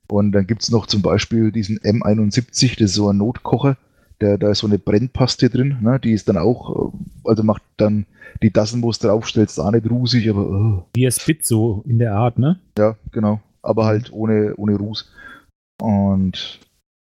Und 0.10 0.32
dann 0.32 0.48
gibt 0.48 0.64
es 0.64 0.72
noch 0.72 0.88
zum 0.88 1.02
Beispiel 1.02 1.52
diesen 1.52 1.78
M71, 1.80 2.80
das 2.80 2.92
ist 2.92 2.94
so 2.96 3.10
ein 3.10 3.18
Notkocher, 3.18 3.78
der, 4.22 4.38
da 4.38 4.50
ist 4.50 4.60
so 4.60 4.68
eine 4.68 4.80
Brennpaste 4.80 5.50
drin, 5.50 5.78
ne? 5.82 6.00
die 6.00 6.14
ist 6.14 6.28
dann 6.28 6.38
auch, 6.38 6.94
äh, 6.94 6.98
also 7.26 7.44
macht 7.44 7.62
dann 7.78 8.06
die 8.42 8.52
Tassen, 8.52 8.82
wo 8.82 8.90
es 8.90 9.00
draufstellst, 9.00 9.60
auch 9.60 9.72
nicht 9.72 9.90
rusig, 9.90 10.30
aber 10.30 10.50
oh. 10.50 10.86
Wie 10.94 11.06
es 11.06 11.22
Spit 11.22 11.46
so 11.46 11.84
in 11.88 12.00
der 12.00 12.16
Art, 12.16 12.40
ne? 12.40 12.60
Ja, 12.78 12.96
genau. 13.12 13.40
Aber 13.62 13.86
halt 13.86 14.12
ohne, 14.12 14.56
ohne 14.56 14.76
Ruß. 14.76 15.12
Und 15.82 16.60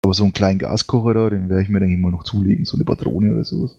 aber 0.04 0.14
so 0.14 0.22
einen 0.22 0.32
kleinen 0.32 0.58
Gaskocher 0.58 1.14
da, 1.14 1.30
den 1.30 1.48
werde 1.48 1.62
ich 1.62 1.68
mir, 1.68 1.80
denke 1.80 1.96
ich 1.96 2.00
mal, 2.00 2.12
noch 2.12 2.22
zulegen, 2.22 2.64
so 2.64 2.76
eine 2.76 2.84
Patrone 2.84 3.34
oder 3.34 3.44
sowas. 3.44 3.76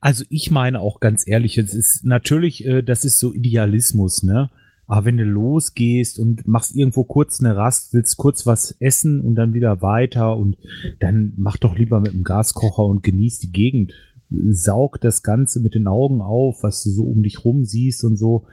Also 0.00 0.24
ich 0.28 0.50
meine 0.50 0.80
auch 0.80 1.00
ganz 1.00 1.26
ehrlich, 1.26 1.58
es 1.58 1.74
ist 1.74 2.04
natürlich, 2.04 2.64
äh, 2.66 2.82
das 2.82 3.04
ist 3.04 3.18
so 3.18 3.32
Idealismus, 3.32 4.22
ne? 4.22 4.50
Aber 4.86 5.04
wenn 5.04 5.18
du 5.18 5.24
losgehst 5.24 6.18
und 6.18 6.48
machst 6.48 6.74
irgendwo 6.74 7.04
kurz 7.04 7.38
eine 7.38 7.56
Rast, 7.56 7.94
willst 7.94 8.16
kurz 8.16 8.44
was 8.44 8.74
essen 8.80 9.20
und 9.20 9.36
dann 9.36 9.54
wieder 9.54 9.82
weiter 9.82 10.36
und 10.36 10.56
dann 10.98 11.32
mach 11.36 11.58
doch 11.58 11.78
lieber 11.78 12.00
mit 12.00 12.12
dem 12.12 12.24
Gaskocher 12.24 12.84
und 12.84 13.04
genieß 13.04 13.38
die 13.38 13.52
Gegend. 13.52 13.92
saug 14.30 15.00
das 15.00 15.22
Ganze 15.22 15.60
mit 15.60 15.76
den 15.76 15.86
Augen 15.86 16.20
auf, 16.20 16.64
was 16.64 16.82
du 16.82 16.90
so 16.90 17.04
um 17.04 17.22
dich 17.22 17.44
rum 17.44 17.64
siehst 17.64 18.02
und 18.02 18.16
so. 18.16 18.46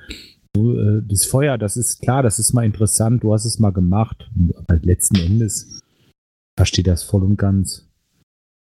äh, 0.55 1.01
das 1.07 1.25
Feuer, 1.25 1.57
das 1.57 1.75
ist 1.75 2.01
klar, 2.01 2.21
das 2.21 2.37
ist 2.37 2.53
mal 2.53 2.65
interessant, 2.65 3.23
du 3.23 3.33
hast 3.33 3.45
es 3.45 3.57
mal 3.57 3.71
gemacht. 3.71 4.29
Aber 4.57 4.79
letzten 4.79 5.15
Endes 5.15 5.81
verstehe 6.55 6.83
das 6.83 7.01
voll 7.01 7.23
und 7.23 7.37
ganz. 7.37 7.86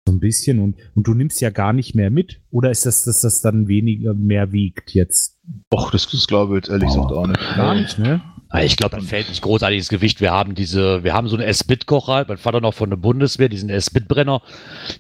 So 0.06 0.14
ein 0.14 0.20
bisschen 0.20 0.60
und, 0.60 0.76
und 0.96 1.08
du 1.08 1.14
nimmst 1.14 1.40
ja 1.40 1.50
gar 1.50 1.72
nicht 1.72 1.96
mehr 1.96 2.10
mit. 2.10 2.42
Oder 2.52 2.72
ist 2.72 2.86
das, 2.86 3.06
dass 3.06 3.22
das 3.22 3.42
dann 3.42 3.68
weniger 3.70 4.14
mehr 4.14 4.52
wiegt 4.52 4.94
jetzt? 4.94 5.38
Och, 5.74 5.92
das, 5.92 6.10
das 6.10 6.28
glaube 6.28 6.54
ich 6.58 6.64
jetzt 6.66 6.70
ehrlich 6.70 6.90
gesagt 6.90 7.12
auch 7.14 7.26
nicht. 7.28 7.40
Gar 7.56 7.76
nicht, 7.76 8.00
ne? 8.00 8.22
Ich 8.62 8.78
glaube, 8.78 8.98
dann 8.98 9.06
fällt 9.06 9.30
nicht 9.30 9.42
großartiges 9.42 9.88
Gewicht. 9.90 10.22
Wir 10.22 10.32
haben 10.32 10.54
diese, 10.54 11.04
wir 11.04 11.14
haben 11.14 11.28
so 11.28 11.36
einen 11.38 11.48
S-Bit-Kocher, 11.48 12.26
mein 12.28 12.38
Vater 12.38 12.62
noch 12.62 12.76
von 12.76 12.90
der 12.92 12.98
Bundeswehr, 12.98 13.50
diesen 13.50 13.70
S-Bit-Brenner. 13.70 14.44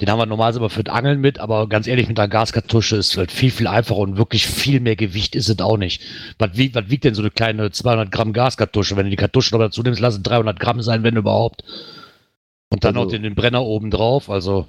Den 0.01 0.10
haben 0.10 0.17
wir 0.17 0.25
normalerweise 0.25 0.57
immer 0.60 0.72
für 0.72 0.83
das 0.83 0.95
Angeln 0.95 1.22
mit, 1.22 1.38
aber 1.38 1.67
ganz 1.69 1.86
ehrlich, 1.86 2.07
mit 2.07 2.17
einer 2.17 2.29
Gaskartusche 2.29 2.95
ist 2.95 3.15
halt 3.15 3.31
viel, 3.31 3.51
viel 3.51 3.67
einfacher 3.67 4.00
und 4.00 4.17
wirklich 4.17 4.48
viel 4.48 4.79
mehr 4.79 4.95
Gewicht 4.95 5.36
ist 5.36 5.50
es 5.50 5.60
auch 5.60 5.77
nicht. 5.77 6.01
Was 6.39 6.57
wiegt, 6.57 6.74
was 6.74 6.89
wiegt 6.89 7.03
denn 7.03 7.13
so 7.13 7.22
eine 7.22 7.29
kleine 7.29 7.69
200 7.69 8.10
Gramm 8.12 8.33
Gaskartusche? 8.33 8.95
Wenn 8.98 9.05
du 9.05 9.12
die 9.12 9.17
Kartusche 9.17 9.53
noch 9.53 9.60
dazu 9.63 9.83
nimmst, 9.83 10.00
lass 10.00 10.15
es 10.15 10.24
300 10.24 10.60
Gramm 10.60 10.81
sein, 10.81 11.03
wenn 11.03 11.15
überhaupt. 11.17 11.63
Und 12.72 12.83
dann 12.86 12.95
Also- 12.95 13.03
noch 13.05 13.12
den, 13.12 13.22
den 13.22 13.36
Brenner 13.36 13.62
oben 13.63 13.91
drauf, 13.91 14.29
also. 14.31 14.67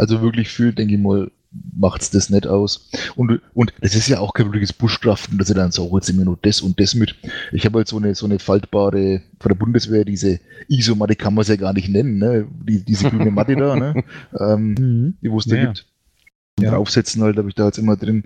Also 0.00 0.22
wirklich 0.22 0.48
viel, 0.48 0.72
denke 0.72 0.94
ich 0.94 1.00
mal, 1.00 1.30
macht's 1.76 2.10
das 2.10 2.30
nicht 2.30 2.46
aus. 2.46 2.88
Und, 3.16 3.40
und 3.54 3.72
das 3.80 3.94
ist 3.94 4.08
ja 4.08 4.18
auch 4.20 4.32
kein 4.32 4.46
wirkliches 4.46 4.72
Buschkraften, 4.72 5.36
dass 5.36 5.50
ich 5.50 5.56
dann 5.56 5.72
so, 5.72 5.94
jetzt 5.96 6.10
mir 6.12 6.24
nur 6.24 6.38
das 6.40 6.62
und 6.62 6.80
das 6.80 6.94
mit. 6.94 7.14
Ich 7.52 7.66
habe 7.66 7.78
halt 7.78 7.88
so 7.88 7.98
eine, 7.98 8.14
so 8.14 8.24
eine 8.24 8.38
faltbare, 8.38 9.20
von 9.40 9.48
der 9.50 9.56
Bundeswehr, 9.56 10.04
diese 10.04 10.40
ISO-Matte 10.68 11.16
kann 11.16 11.34
man 11.34 11.42
es 11.42 11.48
ja 11.48 11.56
gar 11.56 11.72
nicht 11.74 11.88
nennen, 11.90 12.18
ne? 12.18 12.46
Die, 12.66 12.82
diese 12.84 13.10
grüne 13.10 13.30
Matte 13.30 13.56
da, 13.56 13.76
ne? 13.76 14.02
Ähm, 14.38 14.74
Mhm. 14.78 15.14
die 15.20 15.30
wo 15.30 15.38
es 15.38 15.44
da 15.46 15.56
Ja. 15.56 15.66
gibt. 15.66 15.86
Und 16.58 16.64
Ja. 16.64 16.70
draufsetzen 16.70 17.22
halt, 17.22 17.36
habe 17.36 17.48
ich 17.48 17.54
da 17.54 17.66
jetzt 17.66 17.78
immer 17.78 17.96
drin. 17.96 18.24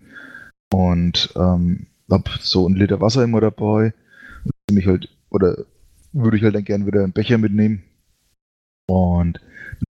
Und 0.72 1.30
ähm, 1.34 1.86
hab 2.10 2.28
so 2.40 2.66
einen 2.66 2.76
Liter 2.76 3.00
Wasser 3.00 3.24
immer 3.24 3.40
dabei. 3.40 3.94
Und 4.44 4.74
mich 4.76 4.86
halt, 4.86 5.08
oder 5.30 5.56
würde 6.12 6.36
ich 6.36 6.42
halt 6.44 6.54
dann 6.54 6.64
gern 6.64 6.86
wieder 6.86 7.02
einen 7.02 7.12
Becher 7.12 7.38
mitnehmen. 7.38 7.82
Und 8.86 9.40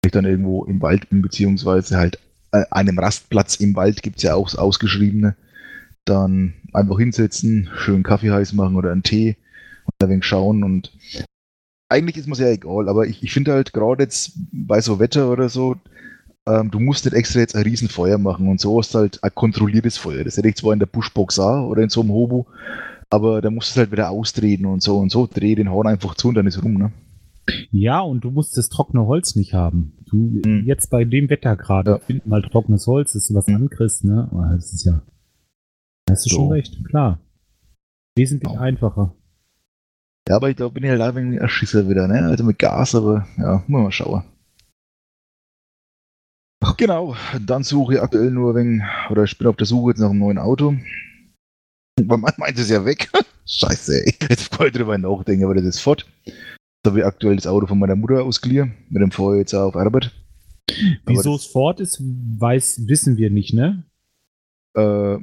wenn 0.02 0.08
ich 0.08 0.12
dann 0.12 0.26
irgendwo 0.26 0.66
im 0.66 0.82
Wald 0.82 1.10
bin, 1.10 1.22
beziehungsweise 1.22 1.98
halt 1.98 2.20
äh, 2.52 2.64
einem 2.72 3.00
Rastplatz 3.00 3.56
im 3.56 3.76
Wald 3.76 4.04
gibt 4.04 4.18
es 4.18 4.24
ja 4.24 4.36
auch 4.36 4.50
das 4.50 4.58
ausgeschriebene, 4.58 5.36
dann 6.06 6.54
einfach 6.74 6.98
hinsetzen, 6.98 7.70
schön 7.76 8.04
Kaffee 8.04 8.32
heiß 8.32 8.54
machen 8.54 8.76
oder 8.76 8.92
einen 8.92 9.04
Tee 9.04 9.38
und 9.86 9.94
ein 10.00 10.10
wenig 10.10 10.26
schauen 10.26 10.64
und 10.64 10.92
eigentlich 11.90 12.18
ist 12.18 12.28
mir 12.28 12.36
ja 12.36 12.50
egal, 12.50 12.90
aber 12.90 13.06
ich, 13.06 13.22
ich 13.22 13.32
finde 13.32 13.54
halt 13.54 13.72
gerade 13.72 14.04
jetzt 14.04 14.34
bei 14.52 14.82
so 14.82 15.00
Wetter 15.00 15.30
oder 15.30 15.50
so, 15.50 15.76
ähm, 16.48 16.72
du 16.72 16.80
musst 16.80 17.06
nicht 17.06 17.14
extra 17.14 17.40
jetzt 17.40 17.56
ein 17.56 17.64
Riesenfeuer 17.64 18.18
machen 18.18 18.48
und 18.48 18.60
so 18.60 18.80
ist 18.80 18.96
halt 18.96 19.24
ein 19.24 19.34
kontrolliertes 19.34 19.98
Feuer. 19.98 20.24
Das 20.24 20.38
hätte 20.38 20.50
ich 20.50 20.56
zwar 20.56 20.74
in 20.74 20.80
der 20.80 20.88
Buschbox 20.88 21.40
auch 21.40 21.68
oder 21.68 21.84
in 21.84 21.90
so 21.90 22.02
einem 22.02 22.12
Hobo, 22.12 22.48
aber 23.10 23.42
da 23.42 23.50
musst 23.50 23.70
du 23.70 23.72
es 23.74 23.78
halt 23.78 23.92
wieder 23.92 24.10
austreten 24.10 24.66
und 24.66 24.82
so 24.82 24.98
und 24.98 25.12
so. 25.12 25.28
Dreh 25.28 25.56
den 25.56 25.72
Horn 25.72 25.88
einfach 25.88 26.16
zu 26.16 26.30
und 26.30 26.36
dann 26.36 26.48
ist 26.48 26.62
rum, 26.64 26.74
ne? 26.74 26.92
Ja, 27.72 28.00
und 28.00 28.22
du 28.24 28.32
musst 28.32 28.56
das 28.58 28.70
trockene 28.70 29.06
Holz 29.06 29.36
nicht 29.36 29.54
haben. 29.54 29.98
Du, 30.06 30.42
Hm. 30.46 30.64
jetzt 30.66 30.90
bei 30.90 31.04
dem 31.04 31.30
Wetter 31.30 31.56
gerade, 31.58 31.92
Ja. 31.92 32.00
finden 32.00 32.30
mal 32.30 32.42
trockenes 32.42 32.88
Holz, 32.88 33.14
dass 33.14 33.28
du 33.28 33.34
was 33.36 33.48
Hm. 33.48 33.56
ankriegst, 33.56 34.04
ne? 34.06 34.30
Aber 34.32 34.50
Das 34.56 34.72
ist 34.74 34.84
ja. 34.86 35.02
Hast 36.10 36.26
du 36.26 36.30
So. 36.30 36.36
schon 36.38 36.52
recht, 36.52 36.84
klar. 36.86 37.20
Wesentlich 38.18 38.54
Ja. 38.54 38.60
einfacher. 38.62 39.16
Ja, 40.30 40.38
aber 40.38 40.50
ich 40.50 40.56
glaube, 40.56 40.76
bin 40.76 40.84
ich 40.84 40.90
halt 40.90 41.02
auch 41.02 41.16
ein 41.16 41.50
Schisser 41.50 41.90
wieder, 41.90 42.08
ne? 42.08 42.26
Also 42.28 42.44
mit 42.46 42.60
Gas, 42.60 42.96
aber 42.96 43.28
ja, 43.38 43.64
muss 43.68 43.82
mal 43.84 43.92
schauen. 43.92 44.24
Ach, 46.64 46.78
genau, 46.78 47.16
dann 47.46 47.64
suche 47.64 47.96
ich 47.96 48.02
aktuell 48.02 48.32
nur 48.32 48.56
wegen, 48.56 48.84
oder 49.10 49.24
ich 49.26 49.38
bin 49.38 49.48
auf 49.48 49.58
der 49.58 49.66
Suche 49.66 49.92
jetzt 49.92 50.00
nach 50.00 50.10
einem 50.12 50.20
neuen 50.20 50.38
Auto. 50.38 50.76
Weil 52.02 52.18
man 52.18 52.34
meint 52.38 52.58
es 52.58 52.70
ja 52.70 52.86
weg. 52.86 53.10
Scheiße, 53.46 54.06
ey. 54.06 54.16
Jetzt 54.30 54.56
voll 54.56 54.72
drüber 54.72 54.98
nachdenken, 54.98 55.44
aber 55.44 55.56
das 55.56 55.66
ist 55.66 55.82
fort. 55.82 56.10
Da 56.84 56.90
habe 56.90 57.00
ich 57.00 57.06
aktuell 57.06 57.38
das 57.38 57.48
Auto 57.48 57.66
von 57.66 57.80
meiner 57.80 57.96
Mutter 57.96 58.24
ausgeliehen, 58.24 58.74
mit 58.90 59.02
dem 59.02 59.12
Feuer 59.12 59.38
jetzt 59.38 59.54
auch 59.54 59.68
auf 59.68 59.75
Arbeit. 59.78 60.12
Wieso 61.06 61.36
es 61.36 61.46
fort 61.46 61.80
ist, 61.80 62.02
weiß, 62.02 62.84
wissen 62.88 63.16
wir 63.18 63.30
nicht, 63.30 63.54
ne? 63.54 63.84
Äh, 64.75 65.18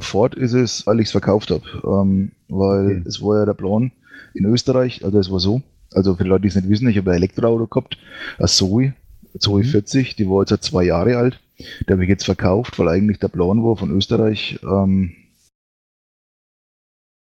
Ford 0.00 0.34
ist 0.34 0.54
es, 0.54 0.86
weil 0.86 1.00
ich 1.00 1.06
es 1.06 1.12
verkauft 1.12 1.50
habe. 1.50 1.62
Ähm, 1.84 2.32
weil 2.48 2.86
Okay. 2.98 3.02
es 3.06 3.20
war 3.20 3.38
ja 3.40 3.44
der 3.44 3.54
Plan 3.54 3.92
in 4.34 4.46
Österreich, 4.46 5.04
also 5.04 5.18
es 5.18 5.30
war 5.30 5.40
so, 5.40 5.62
also 5.92 6.14
für 6.14 6.24
die 6.24 6.28
Leute, 6.30 6.42
die 6.42 6.48
es 6.48 6.54
nicht 6.54 6.68
wissen, 6.68 6.88
ich 6.88 6.96
habe 6.96 7.10
ein 7.10 7.16
Elektroauto 7.16 7.66
gehabt, 7.66 7.98
ein 8.38 8.46
Zoe, 8.46 8.94
Zoe 9.38 9.62
Mhm. 9.62 9.68
40, 9.68 10.16
die 10.16 10.28
war 10.28 10.44
jetzt 10.48 10.62
zwei 10.64 10.84
Jahre 10.84 11.16
alt. 11.18 11.40
Die 11.58 11.92
habe 11.92 12.02
ich 12.02 12.08
jetzt 12.08 12.24
verkauft, 12.24 12.78
weil 12.78 12.88
eigentlich 12.88 13.18
der 13.18 13.28
Plan 13.28 13.62
war 13.62 13.76
von 13.76 13.90
Österreich. 13.90 14.58
Ähm, 14.62 15.12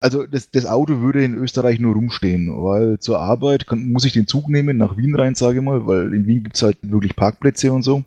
also 0.06 0.24
das, 0.24 0.52
das 0.52 0.66
Auto 0.66 1.00
würde 1.00 1.24
in 1.24 1.34
Österreich 1.34 1.80
nur 1.80 1.94
rumstehen, 1.94 2.62
weil 2.62 3.00
zur 3.00 3.18
Arbeit 3.18 3.66
kann, 3.66 3.90
muss 3.90 4.04
ich 4.04 4.12
den 4.12 4.28
Zug 4.28 4.48
nehmen, 4.48 4.76
nach 4.76 4.96
Wien 4.96 5.16
rein, 5.16 5.34
sage 5.34 5.58
ich 5.58 5.64
mal, 5.64 5.84
weil 5.88 6.14
in 6.14 6.28
Wien 6.28 6.44
gibt 6.44 6.54
es 6.54 6.62
halt 6.62 6.78
wirklich 6.82 7.16
Parkplätze 7.16 7.72
und 7.72 7.82
so. 7.82 8.04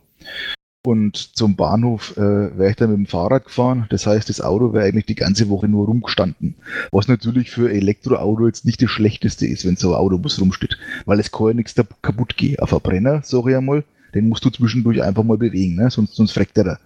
Und 0.82 1.36
zum 1.36 1.56
Bahnhof 1.56 2.16
äh, 2.16 2.56
wäre 2.56 2.70
ich 2.70 2.76
dann 2.76 2.88
mit 2.88 2.96
dem 2.96 3.06
Fahrrad 3.06 3.44
gefahren. 3.44 3.84
Das 3.90 4.06
heißt, 4.06 4.30
das 4.30 4.40
Auto 4.40 4.72
wäre 4.72 4.86
eigentlich 4.86 5.04
die 5.04 5.14
ganze 5.14 5.50
Woche 5.50 5.68
nur 5.68 5.84
rumgestanden. 5.84 6.54
Was 6.90 7.06
natürlich 7.06 7.50
für 7.50 7.70
Elektroauto 7.70 8.46
jetzt 8.46 8.64
nicht 8.64 8.80
das 8.80 8.90
Schlechteste 8.90 9.46
ist, 9.46 9.66
wenn 9.66 9.76
so 9.76 9.90
ein 9.90 10.00
Autobus 10.00 10.40
rumsteht. 10.40 10.78
Weil 11.04 11.20
es 11.20 11.30
kann 11.30 11.48
ja 11.48 11.52
nichts 11.52 11.74
da 11.74 11.82
kaputt 12.00 12.38
gehen. 12.38 12.58
Ein 12.58 12.66
Verbrenner, 12.66 13.22
ich 13.22 13.56
einmal, 13.56 13.84
den 14.14 14.30
musst 14.30 14.42
du 14.46 14.48
zwischendurch 14.48 15.02
einfach 15.02 15.22
mal 15.22 15.36
bewegen, 15.36 15.74
ne? 15.74 15.90
sonst, 15.90 16.14
sonst 16.14 16.32
freckt 16.32 16.56
er 16.56 16.64
da. 16.64 16.78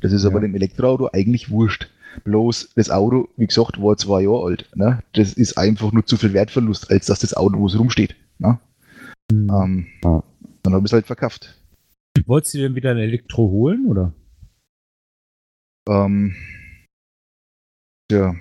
Das 0.00 0.12
ist 0.12 0.22
Ja. 0.22 0.30
aber 0.30 0.40
dem 0.40 0.54
Elektroauto 0.54 1.10
eigentlich 1.12 1.50
wurscht. 1.50 1.90
Bloß 2.24 2.72
das 2.74 2.90
Auto, 2.90 3.28
wie 3.36 3.46
gesagt, 3.46 3.80
war 3.80 3.96
zwei 3.96 4.22
Jahre 4.22 4.44
alt. 4.44 4.68
Ne? 4.74 5.02
Das 5.12 5.34
ist 5.34 5.56
einfach 5.56 5.92
nur 5.92 6.04
zu 6.06 6.16
viel 6.16 6.32
Wertverlust, 6.32 6.90
als 6.90 7.06
dass 7.06 7.20
das 7.20 7.34
Auto, 7.34 7.58
wo 7.58 7.66
es 7.66 7.78
rumsteht. 7.78 8.16
Ne? 8.38 8.58
Hm. 9.32 9.48
Ähm, 9.50 9.86
Ja. 10.04 10.22
Dann 10.62 10.74
habe 10.74 10.84
ich 10.84 10.90
es 10.90 10.92
halt 10.92 11.06
verkauft. 11.06 11.56
Wolltest 12.26 12.54
du 12.54 12.58
denn 12.58 12.74
wieder 12.74 12.90
ein 12.90 12.98
Elektro 12.98 13.48
holen, 13.48 13.86
oder? 13.86 14.12
Ähm, 15.88 16.34
ja. 18.10 18.34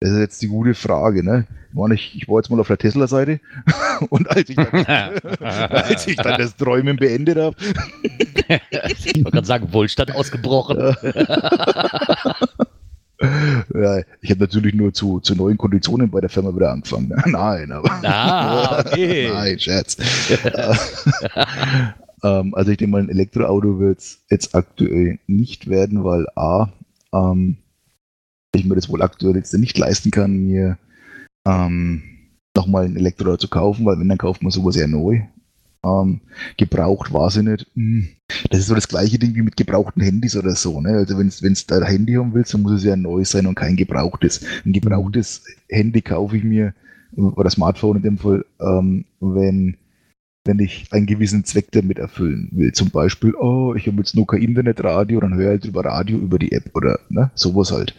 Das 0.00 0.10
ist 0.10 0.18
jetzt 0.18 0.42
die 0.42 0.48
gute 0.48 0.74
Frage, 0.74 1.24
ne? 1.24 1.46
Ich, 1.92 2.14
ich 2.16 2.28
war 2.28 2.36
jetzt 2.38 2.50
mal 2.50 2.60
auf 2.60 2.68
der 2.68 2.78
Tesla-Seite 2.78 3.40
und 4.10 4.30
als 4.30 4.48
ich, 4.48 4.54
dann, 4.56 4.86
als 5.40 6.06
ich 6.06 6.16
dann 6.16 6.38
das 6.38 6.56
Träumen 6.56 6.96
beendet 6.96 7.36
habe, 7.36 7.56
ich 8.70 9.06
wollte 9.16 9.30
gerade 9.32 9.46
sagen, 9.46 9.72
Wohlstand 9.72 10.14
ausgebrochen. 10.14 10.78
ja, 13.74 13.98
ich 14.20 14.30
habe 14.30 14.40
natürlich 14.40 14.74
nur 14.74 14.94
zu, 14.94 15.18
zu 15.20 15.34
neuen 15.34 15.58
Konditionen 15.58 16.10
bei 16.10 16.20
der 16.20 16.30
Firma 16.30 16.54
wieder 16.54 16.70
angefangen. 16.70 17.08
ne? 17.08 17.20
Nein, 17.26 17.72
aber. 17.72 17.90
Ah, 18.04 18.78
okay. 18.80 19.30
Nein, 19.32 19.58
Scherz. 19.58 19.96
ähm, 22.22 22.54
also 22.54 22.70
ich 22.70 22.76
denke 22.76 22.92
mal, 22.92 23.02
ein 23.02 23.10
Elektroauto 23.10 23.80
wird 23.80 23.98
es 23.98 24.20
jetzt 24.30 24.54
aktuell 24.54 25.18
nicht 25.26 25.68
werden, 25.68 26.04
weil 26.04 26.26
A, 26.36 26.68
ähm, 27.12 27.56
ich 28.58 28.66
mir 28.66 28.74
das 28.74 28.88
wohl 28.88 29.02
aktuell 29.02 29.36
jetzt 29.36 29.54
nicht 29.54 29.78
leisten 29.78 30.10
kann, 30.10 30.46
mir 30.46 30.78
ähm, 31.46 32.02
nochmal 32.56 32.84
ein 32.84 32.96
Elektroauto 32.96 33.36
zu 33.38 33.48
kaufen, 33.48 33.86
weil 33.86 33.98
wenn, 33.98 34.08
dann 34.08 34.18
kauft 34.18 34.42
man 34.42 34.50
sowas 34.50 34.76
ja 34.76 34.86
neu. 34.86 35.22
Ähm, 35.84 36.20
gebraucht 36.56 37.12
war 37.12 37.30
sie 37.30 37.42
nicht. 37.42 37.66
Hm, 37.74 38.08
Das 38.50 38.60
ist 38.60 38.66
so 38.66 38.74
das 38.74 38.88
gleiche 38.88 39.18
Ding 39.18 39.34
wie 39.34 39.42
mit 39.42 39.56
gebrauchten 39.56 40.02
Handys 40.02 40.36
oder 40.36 40.54
so. 40.56 40.80
Ne? 40.80 40.90
Also 40.90 41.16
wenn 41.18 41.28
du 41.28 41.64
dein 41.66 41.82
Handy 41.84 42.14
haben 42.14 42.34
willst, 42.34 42.52
dann 42.52 42.62
muss 42.62 42.72
es 42.72 42.84
ja 42.84 42.96
neu 42.96 43.24
sein 43.24 43.46
und 43.46 43.54
kein 43.54 43.76
gebrauchtes. 43.76 44.44
Ein 44.66 44.72
gebrauchtes 44.72 45.44
Handy 45.68 46.02
kaufe 46.02 46.36
ich 46.36 46.44
mir, 46.44 46.74
oder 47.16 47.50
Smartphone 47.50 47.98
in 47.98 48.02
dem 48.02 48.18
Fall, 48.18 48.44
ähm, 48.60 49.04
wenn, 49.20 49.76
wenn 50.44 50.58
ich 50.58 50.92
einen 50.92 51.06
gewissen 51.06 51.44
Zweck 51.44 51.70
damit 51.72 51.98
erfüllen 51.98 52.48
will. 52.52 52.72
Zum 52.72 52.90
Beispiel, 52.90 53.34
oh, 53.34 53.74
ich 53.74 53.86
habe 53.86 53.98
jetzt 53.98 54.16
nur 54.16 54.26
kein 54.26 54.42
Internetradio, 54.42 55.20
dann 55.20 55.34
höre 55.34 55.54
ich 55.54 55.60
halt 55.60 55.64
über 55.64 55.84
Radio 55.84 56.18
über 56.18 56.38
die 56.38 56.52
App 56.52 56.74
oder 56.74 56.98
ne, 57.08 57.30
sowas 57.34 57.70
halt. 57.70 57.94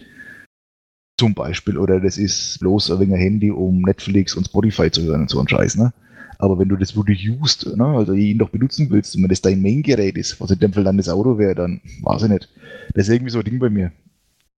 Zum 1.19 1.33
Beispiel. 1.33 1.77
Oder 1.77 1.99
das 1.99 2.17
ist 2.17 2.59
bloß 2.61 2.91
ein 2.91 2.99
wenig 3.01 3.19
Handy, 3.19 3.51
um 3.51 3.81
Netflix 3.81 4.35
und 4.35 4.45
Spotify 4.45 4.89
zu 4.89 5.03
hören 5.03 5.21
und 5.21 5.29
so 5.29 5.41
ein 5.41 5.49
Scheiß, 5.49 5.75
ne? 5.75 5.91
Aber 6.38 6.57
wenn 6.57 6.69
du 6.69 6.77
das 6.77 6.95
wirklich 6.95 7.29
used, 7.29 7.75
ne, 7.75 7.85
also 7.85 8.13
ihn 8.13 8.38
doch 8.38 8.49
benutzen 8.49 8.89
willst 8.89 9.13
und 9.17 9.23
wenn 9.23 9.29
das 9.29 9.41
dein 9.41 9.61
Main-Gerät 9.61 10.17
ist, 10.17 10.39
was 10.39 10.49
in 10.51 10.59
dem 10.59 10.71
Fall 10.71 10.85
dann 10.85 10.95
das 10.95 11.09
Auto 11.09 11.38
wäre, 11.38 11.53
dann 11.55 11.81
weiß 12.03 12.23
ich 12.23 12.29
nicht. 12.29 12.47
Das 12.93 13.09
ist 13.09 13.13
irgendwie 13.13 13.31
so 13.31 13.39
ein 13.39 13.43
Ding 13.43 13.59
bei 13.59 13.69
mir. 13.69 13.91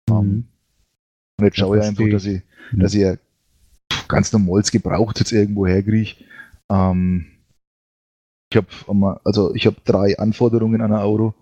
Mhm. 0.08 0.46
Und 1.40 1.46
jetzt 1.46 1.58
schaue 1.58 1.80
ich 1.80 1.84
einfach, 1.84 2.08
dass 2.12 2.26
ich, 2.26 2.44
Mhm. 2.72 2.80
dass 2.80 2.94
ich 2.94 3.02
ja 3.02 3.16
ganz 4.08 4.32
normales 4.32 4.70
gebraucht 4.70 5.18
jetzt 5.18 5.32
irgendwo 5.32 5.66
herkriege. 5.66 6.24
Ähm, 6.72 7.26
ich 8.52 8.58
habe 8.58 9.20
also 9.24 9.56
ich 9.56 9.66
habe 9.66 9.78
drei 9.84 10.20
Anforderungen 10.20 10.82
an 10.82 10.94
ein 10.94 11.00
Auto. 11.00 11.34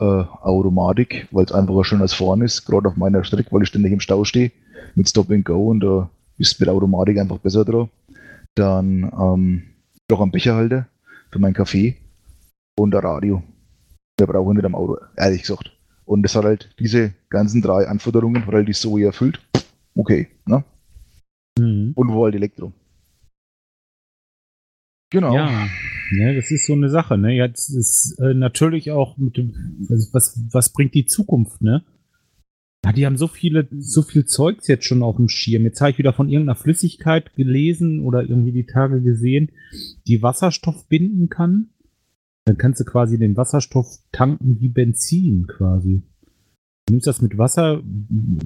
Äh, 0.00 0.04
Automatik, 0.04 1.28
weil 1.30 1.44
es 1.44 1.52
einfach 1.52 1.84
schön 1.84 2.00
als 2.00 2.14
vorne 2.14 2.46
ist, 2.46 2.66
gerade 2.66 2.88
auf 2.88 2.96
meiner 2.96 3.22
Strecke, 3.22 3.52
weil 3.52 3.62
ich 3.62 3.68
ständig 3.68 3.92
im 3.92 4.00
Stau 4.00 4.24
stehe, 4.24 4.50
mit 4.96 5.08
Stop 5.08 5.30
and 5.30 5.44
Go 5.44 5.70
und 5.70 5.80
da 5.80 6.10
ist 6.36 6.58
mit 6.58 6.68
Automatik 6.68 7.18
einfach 7.18 7.38
besser 7.38 7.64
drauf. 7.64 7.88
Dann 8.56 9.04
ähm, 9.16 9.62
noch 10.10 10.20
ein 10.20 10.32
Becherhalter 10.32 10.88
für 11.30 11.38
meinen 11.38 11.54
Kaffee 11.54 11.96
und 12.76 12.94
ein 12.94 13.00
Radio. 13.00 13.42
Der 14.18 14.26
braucht 14.26 14.48
er 14.48 14.54
nicht 14.54 14.64
am 14.64 14.74
Auto, 14.74 14.98
ehrlich 15.16 15.42
gesagt. 15.42 15.70
Und 16.04 16.22
das 16.22 16.34
hat 16.34 16.44
halt 16.44 16.74
diese 16.78 17.14
ganzen 17.30 17.62
drei 17.62 17.86
Anforderungen, 17.86 18.46
halt 18.46 18.68
die 18.68 18.72
Zoe 18.72 19.04
erfüllt. 19.04 19.40
Okay, 19.94 20.28
ne? 20.44 20.64
Mhm. 21.58 21.92
Und 21.94 22.12
wo 22.12 22.24
halt 22.24 22.34
Elektro. 22.34 22.72
Genau. 25.10 25.34
Ja, 25.34 25.68
ne, 26.12 26.34
das 26.34 26.50
ist 26.50 26.66
so 26.66 26.72
eine 26.72 26.88
Sache. 26.88 27.18
Ne? 27.18 27.34
Jetzt 27.34 27.70
ist 27.70 28.18
äh, 28.20 28.34
natürlich 28.34 28.90
auch 28.90 29.16
mit 29.16 29.36
dem, 29.36 29.54
was, 29.88 30.12
was, 30.12 30.40
was 30.52 30.72
bringt 30.72 30.94
die 30.94 31.06
Zukunft, 31.06 31.62
ne? 31.62 31.84
Ja, 32.84 32.92
die 32.92 33.06
haben 33.06 33.16
so 33.16 33.28
viele, 33.28 33.66
so 33.78 34.02
viel 34.02 34.26
Zeugs 34.26 34.68
jetzt 34.68 34.84
schon 34.84 35.02
auf 35.02 35.16
dem 35.16 35.30
Schirm. 35.30 35.64
Jetzt 35.64 35.80
habe 35.80 35.90
ich 35.90 35.98
wieder 35.98 36.12
von 36.12 36.28
irgendeiner 36.28 36.54
Flüssigkeit 36.54 37.34
gelesen 37.34 38.00
oder 38.00 38.22
irgendwie 38.22 38.52
die 38.52 38.66
Tage 38.66 39.00
gesehen, 39.00 39.52
die 40.06 40.22
Wasserstoff 40.22 40.86
binden 40.88 41.30
kann. 41.30 41.70
Dann 42.44 42.58
kannst 42.58 42.80
du 42.80 42.84
quasi 42.84 43.18
den 43.18 43.38
Wasserstoff 43.38 43.86
tanken 44.12 44.60
wie 44.60 44.68
Benzin 44.68 45.46
quasi. 45.46 46.02
Du 46.86 46.92
nimmst 46.92 47.06
das 47.06 47.22
mit 47.22 47.38
Wasser, 47.38 47.82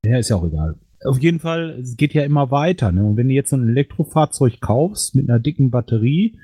ja, 0.06 0.18
ist 0.18 0.28
ja 0.28 0.36
auch 0.36 0.46
egal. 0.46 0.76
Auf 1.04 1.18
jeden 1.18 1.40
Fall, 1.40 1.78
es 1.80 1.96
geht 1.96 2.14
ja 2.14 2.22
immer 2.22 2.52
weiter. 2.52 2.92
Ne? 2.92 3.04
Und 3.04 3.16
wenn 3.16 3.26
du 3.26 3.34
jetzt 3.34 3.50
so 3.50 3.56
ein 3.56 3.68
Elektrofahrzeug 3.68 4.60
kaufst 4.60 5.16
mit 5.16 5.28
einer 5.28 5.40
dicken 5.40 5.70
Batterie, 5.70 6.38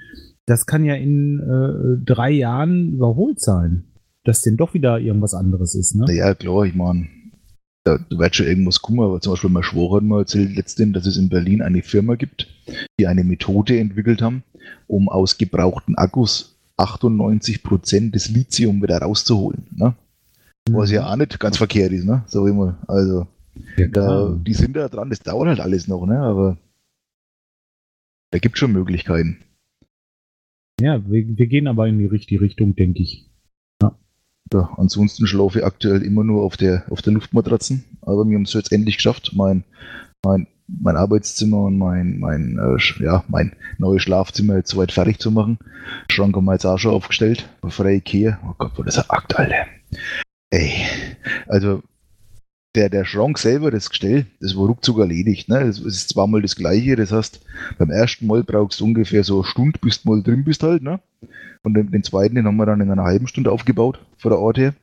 das 0.46 0.66
kann 0.66 0.84
ja 0.84 0.94
in 0.94 1.40
äh, 1.40 2.04
drei 2.04 2.30
Jahren 2.30 2.94
überholt 2.94 3.40
sein. 3.40 3.84
Dass 4.24 4.40
denn 4.40 4.56
doch 4.56 4.72
wieder 4.72 4.98
irgendwas 4.98 5.34
anderes 5.34 5.74
ist. 5.74 5.94
Ne? 5.94 6.06
Ja, 6.14 6.34
klar, 6.34 6.64
ich 6.64 6.74
meine, 6.74 7.08
da, 7.84 7.98
du 7.98 8.18
wirst 8.18 8.36
schon 8.36 8.46
irgendwas 8.46 8.80
kommen, 8.80 9.00
aber 9.00 9.20
zum 9.20 9.34
Beispiel 9.34 9.50
mein 9.50 9.62
Schwager 9.62 9.96
hat 9.96 10.02
mal 10.02 10.20
erzählt 10.20 10.56
letztendlich, 10.56 11.02
dass 11.04 11.12
es 11.12 11.18
in 11.18 11.28
Berlin 11.28 11.60
eine 11.60 11.82
Firma 11.82 12.14
gibt, 12.14 12.48
die 12.98 13.06
eine 13.06 13.22
Methode 13.22 13.78
entwickelt 13.78 14.22
haben, 14.22 14.42
um 14.86 15.10
aus 15.10 15.36
gebrauchten 15.36 15.96
Akkus 15.96 16.58
98% 16.78 18.12
des 18.12 18.30
Lithium 18.30 18.82
wieder 18.82 18.98
rauszuholen. 18.98 19.66
Ne? 19.70 19.94
Was 20.70 20.90
ja 20.90 21.06
auch 21.06 21.16
nicht 21.16 21.38
ganz 21.38 21.58
verkehrt 21.58 21.92
ist, 21.92 22.06
ne? 22.06 22.24
So 22.26 22.46
immer. 22.46 22.78
Also, 22.88 23.26
Ja, 23.76 23.86
da, 23.88 24.34
die 24.34 24.54
sind 24.54 24.74
da 24.74 24.88
dran, 24.88 25.10
das 25.10 25.20
dauert 25.20 25.48
halt 25.48 25.60
alles 25.60 25.86
noch, 25.86 26.06
ne? 26.06 26.18
Aber 26.18 26.56
da 28.30 28.38
gibt 28.38 28.56
schon 28.56 28.72
Möglichkeiten. 28.72 29.38
Ja 30.80 31.02
wir, 31.08 31.38
wir 31.38 31.46
gehen 31.46 31.66
aber 31.66 31.88
in 31.88 31.98
die 31.98 32.06
richtige 32.06 32.40
Richtung, 32.40 32.74
denke 32.76 33.02
ich. 33.02 33.28
Ja, 34.52 34.70
ansonsten 34.76 35.26
schlafe 35.26 35.58
ich 35.58 35.64
aktuell 35.64 36.02
immer 36.02 36.22
nur 36.22 36.42
auf 36.42 36.56
der, 36.56 36.84
auf 36.90 37.02
der 37.02 37.12
Luftmatratzen. 37.12 37.84
Aber 38.02 38.24
wir 38.24 38.36
haben 38.36 38.42
es 38.42 38.52
jetzt 38.52 38.72
endlich 38.72 38.96
geschafft, 38.96 39.32
mein, 39.34 39.64
mein, 40.24 40.46
mein 40.68 40.96
Arbeitszimmer 40.96 41.64
und 41.64 41.78
mein, 41.78 42.18
mein, 42.18 42.58
äh, 42.58 43.02
ja, 43.02 43.24
mein 43.28 43.56
neues 43.78 44.02
Schlafzimmer 44.02 44.56
jetzt 44.56 44.70
soweit 44.70 44.92
fertig 44.92 45.18
zu 45.18 45.30
machen. 45.30 45.58
Schrank 46.10 46.36
haben 46.36 46.44
wir 46.44 46.52
jetzt 46.52 46.66
auch 46.66 46.78
schon 46.78 46.92
aufgestellt, 46.92 47.48
ich 47.66 48.04
gehe. 48.04 48.38
Oh 48.46 48.54
Gott, 48.56 48.72
wo 48.76 48.82
das 48.82 48.98
ein 48.98 49.08
Akt, 49.08 49.36
Alter. 49.38 49.66
Ey, 50.50 50.86
also 51.48 51.82
der, 52.74 52.88
der 52.88 53.04
Schrank 53.04 53.38
selber, 53.38 53.70
das 53.70 53.90
Gestell, 53.90 54.26
das 54.40 54.56
war 54.56 54.66
ruckzuck 54.66 54.98
erledigt. 54.98 55.48
Ne? 55.48 55.60
Das 55.60 55.78
ist 55.78 56.08
zweimal 56.08 56.42
das 56.42 56.56
gleiche. 56.56 56.96
Das 56.96 57.12
heißt, 57.12 57.40
beim 57.78 57.90
ersten 57.90 58.26
Mal 58.26 58.42
brauchst 58.42 58.80
du 58.80 58.84
ungefähr 58.84 59.22
so 59.22 59.40
eine 59.40 59.44
Stunde, 59.44 59.78
bis 59.80 60.02
du 60.02 60.10
mal 60.10 60.22
drin 60.22 60.44
bist 60.44 60.62
halt. 60.62 60.82
Ne? 60.82 61.00
Und 61.62 61.74
den, 61.74 61.90
den 61.90 62.02
zweiten, 62.02 62.34
den 62.34 62.46
haben 62.46 62.56
wir 62.56 62.66
dann 62.66 62.80
in 62.80 62.90
einer 62.90 63.04
halben 63.04 63.26
Stunde 63.26 63.52
aufgebaut, 63.52 64.00
von 64.18 64.30
der 64.30 64.40
Ort 64.40 64.58
her. 64.58 64.74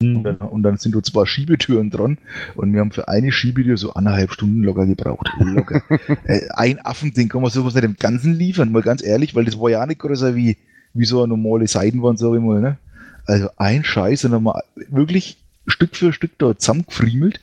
Und 0.00 0.24
dann, 0.24 0.36
und 0.36 0.62
dann 0.62 0.76
sind 0.76 0.94
da 0.94 1.02
zwei 1.02 1.24
Schiebetüren 1.24 1.88
dran 1.88 2.18
und 2.56 2.72
wir 2.72 2.80
haben 2.80 2.90
für 2.90 3.08
eine 3.08 3.32
Schiebetür 3.32 3.76
so 3.76 3.94
anderthalb 3.94 4.32
Stunden 4.32 4.62
locker 4.62 4.86
gebraucht. 4.86 5.30
Locker. 5.38 5.82
äh, 6.24 6.48
ein 6.50 6.84
Affending 6.84 7.28
kann 7.28 7.40
man 7.40 7.50
sowas 7.50 7.74
nicht 7.74 7.84
im 7.84 7.96
Ganzen 7.96 8.34
liefern, 8.34 8.72
mal 8.72 8.82
ganz 8.82 9.02
ehrlich, 9.02 9.34
weil 9.34 9.44
das 9.44 9.58
war 9.58 9.70
ja 9.70 9.86
nicht 9.86 10.00
größer 10.00 10.34
wie, 10.34 10.58
wie 10.92 11.04
so 11.04 11.22
eine 11.22 11.28
normale 11.28 11.68
Seitenwand, 11.68 12.18
sag 12.18 12.34
ich 12.34 12.40
mal. 12.40 12.60
Ne? 12.60 12.76
Also 13.24 13.48
ein 13.56 13.84
Scheiß 13.84 14.24
und 14.24 14.32
dann 14.32 14.44
haben 14.44 14.56
wir 14.56 14.64
wirklich 14.90 15.38
Stück 15.66 15.96
für 15.96 16.12
Stück 16.12 16.38
da 16.38 16.56
zusammengefriemelt. 16.56 17.40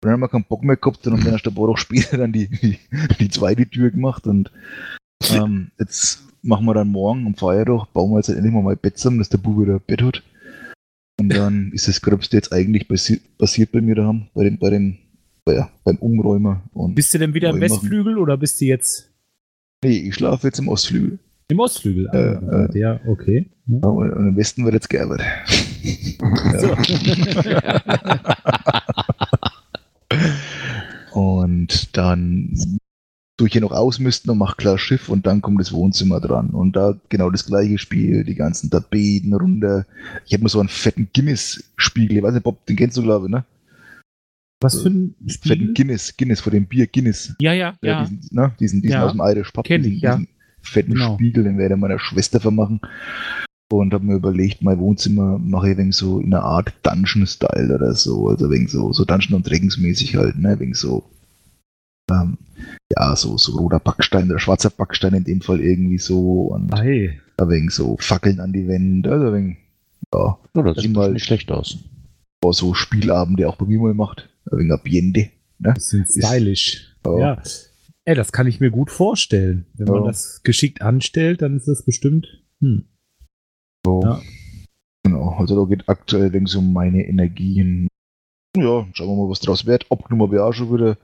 Dann 0.00 0.12
haben 0.12 0.20
wir 0.20 0.28
keinen 0.28 0.44
Bock 0.44 0.62
mehr 0.62 0.76
gehabt 0.76 1.06
und 1.06 1.14
haben 1.14 1.24
dann 1.24 1.32
erst 1.32 1.46
ein 1.46 1.54
paar 1.54 1.68
Wochen 1.68 1.76
später 1.76 2.16
dann 2.16 2.32
die, 2.32 2.48
die, 2.48 2.78
die 3.18 3.28
zweite 3.28 3.68
Tür 3.68 3.90
gemacht 3.90 4.26
und 4.26 4.50
ähm, 5.30 5.70
jetzt 5.78 6.22
machen 6.42 6.66
wir 6.66 6.74
dann 6.74 6.88
morgen 6.88 7.26
am 7.26 7.34
Feiertag, 7.34 7.92
bauen 7.92 8.12
wir 8.12 8.18
jetzt 8.18 8.28
endlich 8.28 8.52
mal 8.52 8.62
mein 8.62 8.78
Bett 8.78 8.98
zusammen, 8.98 9.18
dass 9.18 9.28
der 9.28 9.38
Bub 9.38 9.60
wieder 9.60 9.74
ein 9.74 9.80
Bett 9.86 10.02
hat. 10.02 10.22
Und 11.20 11.30
dann 11.30 11.72
ist 11.72 11.88
das 11.88 12.00
Gröbste 12.00 12.36
jetzt 12.36 12.52
eigentlich 12.52 12.86
passi 12.86 13.20
passiert 13.38 13.72
bei 13.72 13.80
mir 13.80 13.96
daheim, 13.96 14.28
bei 14.34 14.44
den, 14.44 14.58
bei 14.58 14.70
den, 14.70 14.98
bei, 15.44 15.54
ja, 15.54 15.70
beim 15.82 15.96
Umräumer. 15.96 16.62
Und 16.72 16.94
Bist 16.94 17.12
du 17.12 17.18
denn 17.18 17.34
wieder 17.34 17.50
im. 17.50 17.60
Westflügel 17.60 18.18
oder 18.18 18.36
bist 18.36 18.60
du 18.60 18.66
jetzt 18.66 19.10
nee, 19.82 20.08
ich 20.08 20.14
schlafe 20.14 20.46
jetzt 20.46 20.58
im 20.58 20.68
Ostflügel. 20.68 21.18
Im 21.48 21.60
Ostflügel? 21.60 22.08
Äh, 22.12 22.34
äh. 22.34 22.78
ja, 22.78 23.00
okay. 23.06 23.46
Ja. 23.66 23.78
Ja, 23.82 23.88
Und 23.88 24.12
im 24.12 24.36
Westen 24.36 24.64
wird 24.64 24.74
jetzt. 24.74 24.88
So. 26.60 26.76
Und 31.18 31.96
dann 31.96 32.78
tue 33.36 33.46
ich 33.46 33.52
hier 33.52 33.62
noch 33.62 33.72
ausmisten 33.72 34.30
und 34.30 34.38
mache 34.38 34.56
klar 34.56 34.78
Schiff 34.78 35.08
und 35.08 35.26
dann 35.26 35.40
kommt 35.40 35.60
das 35.60 35.72
Wohnzimmer 35.72 36.20
dran. 36.20 36.50
Und 36.50 36.74
da 36.76 36.96
genau 37.08 37.30
das 37.30 37.46
gleiche 37.46 37.78
Spiel, 37.78 38.24
die 38.24 38.34
ganzen 38.34 38.68
Tapeten 38.68 39.32
runter. 39.32 39.86
Ich 40.26 40.32
habe 40.32 40.42
mir 40.42 40.48
so 40.48 40.60
einen 40.60 40.68
fetten 40.68 41.08
Guinness-Spiegel, 41.14 42.18
ich 42.18 42.22
weiß 42.22 42.34
nicht, 42.34 42.42
Bob, 42.42 42.66
den 42.66 42.76
kennst 42.76 42.96
du, 42.96 43.02
glaube 43.02 43.26
ich, 43.26 43.32
ne? 43.32 43.44
Was 44.60 44.82
für 44.82 44.88
ein 44.88 45.14
Fetten 45.28 45.30
Spiel? 45.30 45.74
Guinness, 45.74 46.16
Guinness 46.16 46.40
vor 46.40 46.50
dem 46.50 46.66
Bier 46.66 46.88
Guinness. 46.88 47.34
Ja, 47.40 47.52
ja, 47.52 47.76
ja. 47.80 48.04
Diesen, 48.04 48.28
ne? 48.32 48.52
diesen, 48.58 48.82
diesen 48.82 48.92
Ja. 48.92 49.06
aus 49.06 49.12
dem 49.12 49.20
Irish 49.20 49.52
Pub. 49.52 49.64
Kenn 49.64 49.82
ich, 49.82 49.92
diesen, 49.92 50.04
ja. 50.04 50.16
diesen 50.16 50.28
fetten 50.68 50.92
Genau. 50.94 51.14
Spiegel, 51.14 51.44
den 51.44 51.58
werde 51.58 51.74
ich 51.74 51.80
meiner 51.80 51.98
Schwester 51.98 52.40
vermachen. 52.40 52.80
Und 53.70 53.92
habe 53.92 54.06
mir 54.06 54.14
überlegt, 54.14 54.62
mein 54.62 54.78
Wohnzimmer 54.78 55.38
mache 55.38 55.70
ich 55.72 55.76
wegen 55.76 55.92
so 55.92 56.20
in 56.20 56.32
einer 56.32 56.42
Art 56.42 56.72
Dungeon-Style 56.84 57.74
oder 57.74 57.92
so. 57.94 58.28
Also 58.28 58.50
wegen 58.50 58.66
so, 58.66 58.92
so 58.94 59.04
Dungeon- 59.04 59.34
und 59.34 59.48
Dragons-mäßig 59.50 60.16
halt, 60.16 60.38
ne? 60.38 60.58
Wegen 60.58 60.72
so, 60.72 61.04
ähm, 62.10 62.38
ja, 62.96 63.14
so, 63.14 63.36
so 63.36 63.58
roter 63.58 63.78
Backstein 63.80 64.30
oder 64.30 64.38
schwarzer 64.38 64.70
Backstein 64.70 65.12
in 65.14 65.24
dem 65.24 65.42
Fall 65.42 65.60
irgendwie 65.60 65.98
so. 65.98 66.44
Und 66.46 66.72
Ah, 66.72 66.80
hey. 66.80 67.20
wegen 67.46 67.68
so 67.68 67.98
Fackeln 68.00 68.40
an 68.40 68.54
die 68.54 68.66
Wände. 68.66 69.10
Also 69.12 69.34
wegen, 69.34 69.58
ja, 70.14 70.38
Ja, 70.54 70.62
das 70.62 70.74
Das 70.76 70.82
sieht 70.84 70.94
mal- 70.94 71.12
nicht 71.12 71.26
schlecht 71.26 71.50
aus. 71.52 71.76
war 72.42 72.52
so 72.54 72.72
Spielabend, 72.72 73.38
der 73.38 73.50
auch 73.50 73.56
bei 73.56 73.66
mir 73.66 73.80
mal 73.80 73.92
macht. 73.94 74.30
Wegen 74.50 74.72
Ambiente. 74.72 75.28
Ne? 75.58 75.74
Bisschen 75.74 76.06
stylisch. 76.06 76.94
Ja. 77.04 77.18
Ja. 77.18 77.42
Ey, 78.08 78.14
das 78.14 78.32
kann 78.32 78.46
ich 78.46 78.58
mir 78.58 78.70
gut 78.70 78.90
vorstellen. 78.90 79.66
Wenn 79.74 79.86
man 79.88 80.00
Ja. 80.04 80.06
das 80.06 80.42
geschickt 80.42 80.80
anstellt, 80.80 81.42
dann 81.42 81.58
ist 81.58 81.68
das 81.68 81.82
bestimmt. 81.82 82.42
Hm. 82.62 82.86
So. 83.84 84.00
Ja. 84.02 84.22
Genau, 85.04 85.36
also 85.38 85.62
da 85.62 85.68
geht 85.68 85.90
aktuell 85.90 86.32
wegen 86.32 86.46
so 86.46 86.60
um 86.60 86.72
meine 86.72 87.06
Energien. 87.06 87.86
Ja, 88.56 88.88
schauen 88.94 89.08
wir 89.08 89.16
mal, 89.24 89.28
was 89.28 89.40
draus 89.40 89.66
wird. 89.66 89.92
Abgenommen 89.92 90.32
wir 90.32 90.46
auch 90.46 90.54
schon 90.54 90.72
wieder. 90.72 90.96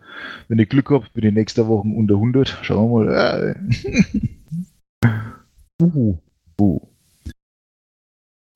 Wenn 0.48 0.58
ich 0.58 0.70
Glück 0.70 0.88
habe, 0.88 1.06
bin 1.12 1.26
ich 1.26 1.34
nächste 1.34 1.68
Woche 1.68 1.86
unter 1.86 2.14
100. 2.14 2.48
Schauen 2.62 2.90
wir 2.90 3.04
mal. 3.04 3.56
Äh, 5.02 5.82
Uhu. 5.82 6.16
uh. 6.58 6.80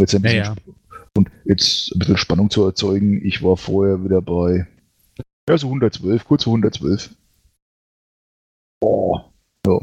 Jetzt 0.00 0.14
ein 0.14 0.22
bisschen 0.22 0.38
Ja, 0.38 0.54
ja. 0.54 0.56
Und 1.18 1.30
jetzt 1.44 1.94
ein 1.94 1.98
bisschen 1.98 2.16
Spannung 2.16 2.48
zu 2.48 2.64
erzeugen. 2.64 3.22
Ich 3.22 3.42
war 3.42 3.58
vorher 3.58 4.02
wieder 4.02 4.22
bei 4.22 4.66
ja, 5.50 5.58
so 5.58 5.66
112, 5.66 6.24
kurz 6.24 6.44
vor 6.44 6.54
112. 6.54 7.14
Oh. 8.80 9.18
Ja. 9.66 9.80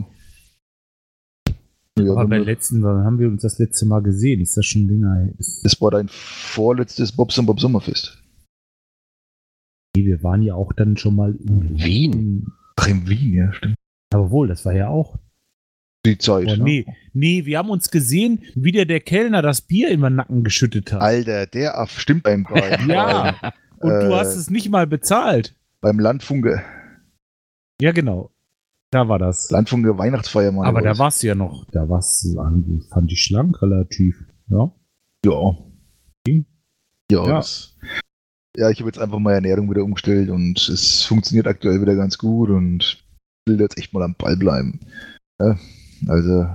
Ja, 1.97 2.11
Aber 2.11 2.27
beim 2.27 2.43
letzten, 2.43 2.83
wann 2.83 3.05
haben 3.05 3.19
wir 3.19 3.27
uns 3.29 3.41
das 3.41 3.57
letzte 3.57 3.85
Mal 3.85 4.01
gesehen? 4.01 4.41
Ist 4.41 4.57
das 4.57 4.65
schon 4.65 4.87
länger? 4.87 5.15
her? 5.15 5.29
Ist, 5.37 5.63
das 5.63 5.79
war 5.79 5.91
dein 5.91 6.09
vorletztes 6.09 7.13
Bobs 7.13 7.37
und 7.37 7.45
Bob 7.45 7.59
Sommerfest. 7.61 8.21
nee, 9.95 10.05
wir 10.05 10.21
waren 10.21 10.41
ja 10.41 10.55
auch 10.55 10.73
dann 10.73 10.97
schon 10.97 11.15
mal 11.15 11.33
in 11.35 11.77
Wien? 11.79 12.47
Ach, 12.75 12.87
in 12.87 13.07
Wien, 13.07 13.33
ja, 13.33 13.53
stimmt. 13.53 13.75
Aber 14.13 14.29
wohl, 14.29 14.49
das 14.49 14.65
war 14.65 14.73
ja 14.73 14.89
auch. 14.89 15.17
Die 16.05 16.17
Zeit. 16.17 16.47
Oh, 16.49 16.55
ne? 16.57 16.63
nee, 16.63 16.85
nee, 17.13 17.45
wir 17.45 17.57
haben 17.57 17.69
uns 17.69 17.89
gesehen, 17.89 18.43
wie 18.55 18.73
der, 18.73 18.85
der 18.85 18.99
Kellner 18.99 19.41
das 19.41 19.61
Bier 19.61 19.89
in 19.89 20.01
meinen 20.01 20.17
Nacken 20.17 20.43
geschüttet 20.43 20.91
hat. 20.91 21.01
Alter, 21.01 21.47
der 21.47 21.77
Aff 21.79 21.97
stimmt 21.99 22.23
beim, 22.23 22.43
beim, 22.49 22.89
Ja. 22.89 23.53
Und 23.79 23.91
du 23.91 24.11
äh, 24.11 24.13
hast 24.13 24.35
es 24.35 24.49
nicht 24.49 24.69
mal 24.69 24.85
bezahlt. 24.85 25.55
beim 25.79 25.97
Landfunke, 25.97 26.61
Ja, 27.81 27.93
genau. 27.93 28.31
Da 28.95 29.09
war 29.09 29.19
das. 29.19 29.51
Landfunke 29.51 29.97
Weihnachtsfeier 29.97 30.53
mal. 30.53 30.65
Aber 30.65 30.81
da 30.81 30.97
warst 30.97 31.21
du 31.21 31.27
ja 31.27 31.35
noch, 31.35 31.65
da 31.71 31.89
warst 31.89 32.23
du, 32.23 32.39
an- 32.39 32.81
fand 32.89 33.11
ich 33.11 33.21
schlank 33.23 33.61
relativ. 33.61 34.23
Ja. 34.47 34.71
Ja. 35.25 35.57
Ja, 36.25 36.37
Ja. 37.11 37.25
Das, 37.27 37.75
ja 38.55 38.69
ich 38.69 38.79
habe 38.79 38.87
jetzt 38.87 38.97
einfach 38.99 39.19
meine 39.19 39.35
Ernährung 39.35 39.69
wieder 39.69 39.83
umgestellt 39.83 40.29
und 40.29 40.57
es 40.69 41.01
funktioniert 41.03 41.45
aktuell 41.45 41.81
wieder 41.81 41.95
ganz 41.95 42.17
gut 42.17 42.49
und 42.49 43.03
will 43.45 43.59
jetzt 43.59 43.77
echt 43.77 43.91
mal 43.93 44.01
am 44.03 44.15
Ball 44.15 44.37
bleiben. 44.37 44.79
Ja, 45.41 45.57
also, 46.07 46.47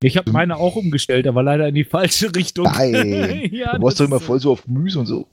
Ich 0.00 0.16
habe 0.16 0.30
meine 0.30 0.56
auch 0.58 0.76
umgestellt, 0.76 1.26
aber 1.26 1.42
leider 1.42 1.66
in 1.66 1.74
die 1.74 1.84
falsche 1.84 2.32
Richtung. 2.36 2.66
Nein. 2.66 3.48
ja, 3.52 3.76
du 3.76 3.82
warst 3.82 3.98
doch 3.98 4.04
immer 4.04 4.20
voll 4.20 4.38
so 4.38 4.52
auf 4.52 4.62
Gemüse 4.62 5.00
und 5.00 5.06
so. 5.06 5.26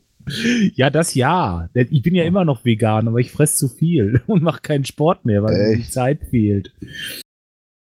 Ja, 0.75 0.89
das 0.89 1.13
ja. 1.13 1.69
Ich 1.73 2.01
bin 2.01 2.15
ja 2.15 2.23
immer 2.25 2.45
noch 2.45 2.65
vegan, 2.65 3.07
aber 3.07 3.19
ich 3.19 3.31
fresse 3.31 3.57
zu 3.57 3.69
viel 3.69 4.21
und 4.27 4.43
mache 4.43 4.61
keinen 4.61 4.85
Sport 4.85 5.25
mehr, 5.25 5.43
weil 5.43 5.71
mir 5.71 5.77
die? 5.77 5.89
Zeit 5.89 6.25
fehlt. 6.25 6.73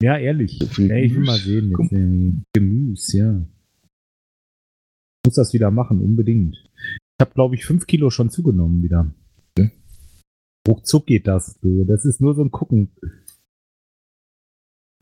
Ja, 0.02 0.18
ehrlich. 0.18 0.58
So 0.60 0.82
Ja, 0.82 0.96
ich 0.96 1.14
will 1.14 1.24
mal 1.24 1.38
sehen. 1.38 1.70
Jetzt 1.70 1.92
irgendwie 1.92 2.42
Gemüse, 2.52 3.18
ja. 3.18 3.46
Muss 5.24 5.36
das 5.36 5.54
wieder 5.54 5.70
machen, 5.70 6.00
unbedingt. 6.00 6.56
Ich 6.56 7.22
habe, 7.22 7.32
glaube 7.32 7.54
ich, 7.54 7.64
fünf 7.64 7.86
Kilo 7.86 8.10
schon 8.10 8.28
zugenommen 8.28 8.82
wieder. 8.82 9.10
Okay. 9.56 9.70
Ruckzuck 10.68 11.06
geht 11.06 11.26
das, 11.26 11.58
du. 11.60 11.84
Das 11.84 12.04
ist 12.04 12.20
nur 12.20 12.34
so 12.34 12.42
ein 12.42 12.50
Gucken. 12.50 12.90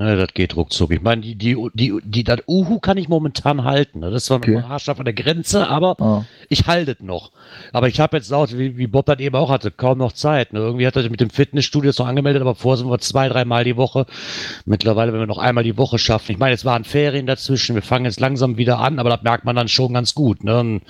Ja, 0.01 0.17
das 0.17 0.35
geht 0.35 0.57
ruckzuck. 0.57 0.91
Ich 0.91 1.03
meine, 1.03 1.21
die, 1.23 1.37
die, 1.37 1.57
die, 1.75 1.93
die, 2.03 2.25
das 2.25 2.41
Uhu 2.49 2.81
kann 2.81 2.97
ich 2.97 3.09
momentan 3.09 3.63
halten. 3.63 4.01
ne? 4.01 4.11
Das 4.11 4.23
ist 4.23 4.27
zwar 4.27 4.39
Okay. 4.39 4.53
noch 4.57 4.69
haarscharf 4.69 4.99
an 4.99 5.05
der 5.05 5.15
Grenze, 5.15 5.69
aber 5.69 5.95
Ah, 6.01 6.25
ich 6.49 6.67
halte 6.67 6.93
es 6.93 7.01
noch. 7.01 7.31
Aber 7.73 7.87
ich 7.87 8.01
habe 8.01 8.17
jetzt 8.17 8.33
auch, 8.33 8.49
wie, 8.51 8.77
wie 8.79 8.89
Bob 8.89 9.07
das 9.07 9.21
eben 9.21 9.37
auch 9.37 9.49
hatte, 9.51 9.71
kaum 9.71 9.99
noch 9.99 10.13
Zeit. 10.13 10.55
Ne? 10.55 10.59
Irgendwie 10.61 10.87
hat 10.89 10.97
er 10.97 11.03
sich 11.03 11.11
mit 11.11 11.21
dem 11.21 11.31
Fitnessstudio 11.31 11.91
jetzt 11.91 11.99
noch 12.01 12.09
angemeldet, 12.09 12.41
aber 12.43 12.57
vorher 12.57 12.79
sind 12.79 12.89
wir 12.91 12.99
zwei, 12.99 13.29
dreimal 13.29 13.63
die 13.63 13.77
Woche. 13.77 14.07
Mittlerweile, 14.65 15.13
wenn 15.13 15.21
wir 15.21 15.27
noch 15.27 15.39
einmal 15.39 15.63
die 15.63 15.79
Woche 15.79 15.99
schaffen. 15.99 16.33
Ich 16.33 16.39
meine, 16.39 16.55
es 16.55 16.65
waren 16.65 16.83
Ferien 16.85 17.27
dazwischen. 17.27 17.77
Wir 17.77 17.83
fangen 17.83 18.07
jetzt 18.07 18.19
langsam 18.19 18.57
wieder 18.57 18.81
an, 18.81 18.99
aber 18.99 19.11
das 19.11 19.23
merkt 19.23 19.45
man 19.45 19.55
dann 19.55 19.69
schon 19.69 19.93
ganz 19.95 20.15
gut. 20.15 20.43
Ne? 20.43 20.59
Und 20.59 20.83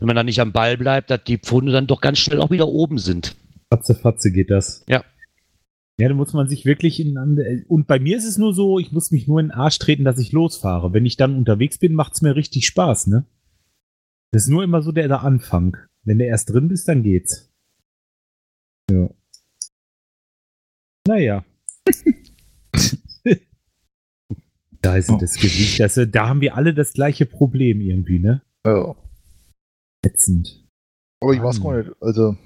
wenn 0.00 0.06
man 0.06 0.16
dann 0.16 0.26
nicht 0.26 0.40
am 0.40 0.50
Ball 0.52 0.76
bleibt, 0.76 1.10
dass 1.10 1.22
die 1.22 1.38
Pfunde 1.38 1.70
dann 1.70 1.86
doch 1.86 2.00
ganz 2.00 2.18
schnell 2.18 2.40
auch 2.40 2.50
wieder 2.50 2.66
oben 2.66 2.98
sind. 2.98 3.36
Fatze, 3.70 3.94
Fatze 3.94 4.32
geht 4.32 4.50
das. 4.50 4.84
Ja. 4.88 5.04
Ja, 6.00 6.08
da 6.08 6.14
muss 6.14 6.32
man 6.32 6.48
sich 6.48 6.64
wirklich 6.64 7.00
in. 7.00 7.18
Und 7.66 7.88
bei 7.88 7.98
mir 7.98 8.16
ist 8.16 8.24
es 8.24 8.38
nur 8.38 8.54
so, 8.54 8.78
ich 8.78 8.92
muss 8.92 9.10
mich 9.10 9.26
nur 9.26 9.40
in 9.40 9.46
den 9.48 9.52
Arsch 9.52 9.80
treten, 9.80 10.04
dass 10.04 10.18
ich 10.18 10.30
losfahre. 10.30 10.92
Wenn 10.92 11.04
ich 11.04 11.16
dann 11.16 11.36
unterwegs 11.36 11.78
bin, 11.78 11.94
macht 11.94 12.12
es 12.14 12.22
mir 12.22 12.36
richtig 12.36 12.66
Spaß, 12.66 13.08
ne? 13.08 13.26
Das 14.30 14.44
ist 14.44 14.48
nur 14.48 14.62
immer 14.62 14.80
so 14.82 14.92
der, 14.92 15.08
der 15.08 15.22
Anfang. 15.22 15.76
Wenn 16.04 16.18
du 16.18 16.24
erst 16.24 16.50
drin 16.50 16.68
bist, 16.68 16.86
dann 16.86 17.02
geht's. 17.02 17.52
Ja. 18.90 19.10
Naja. 21.08 21.44
da 24.82 24.96
ist 24.96 25.10
das 25.10 25.34
Gewicht. 25.34 25.80
Das, 25.80 25.98
da 26.10 26.28
haben 26.28 26.40
wir 26.40 26.54
alle 26.54 26.74
das 26.74 26.92
gleiche 26.92 27.26
Problem 27.26 27.80
irgendwie, 27.80 28.20
ne? 28.20 28.42
ja. 28.64 28.94
Ätzend. 30.04 30.64
Aber 31.20 31.32
ich 31.32 31.42
weiß 31.42 31.60
gar 31.60 31.78
nicht, 31.78 31.90
also 32.00 32.36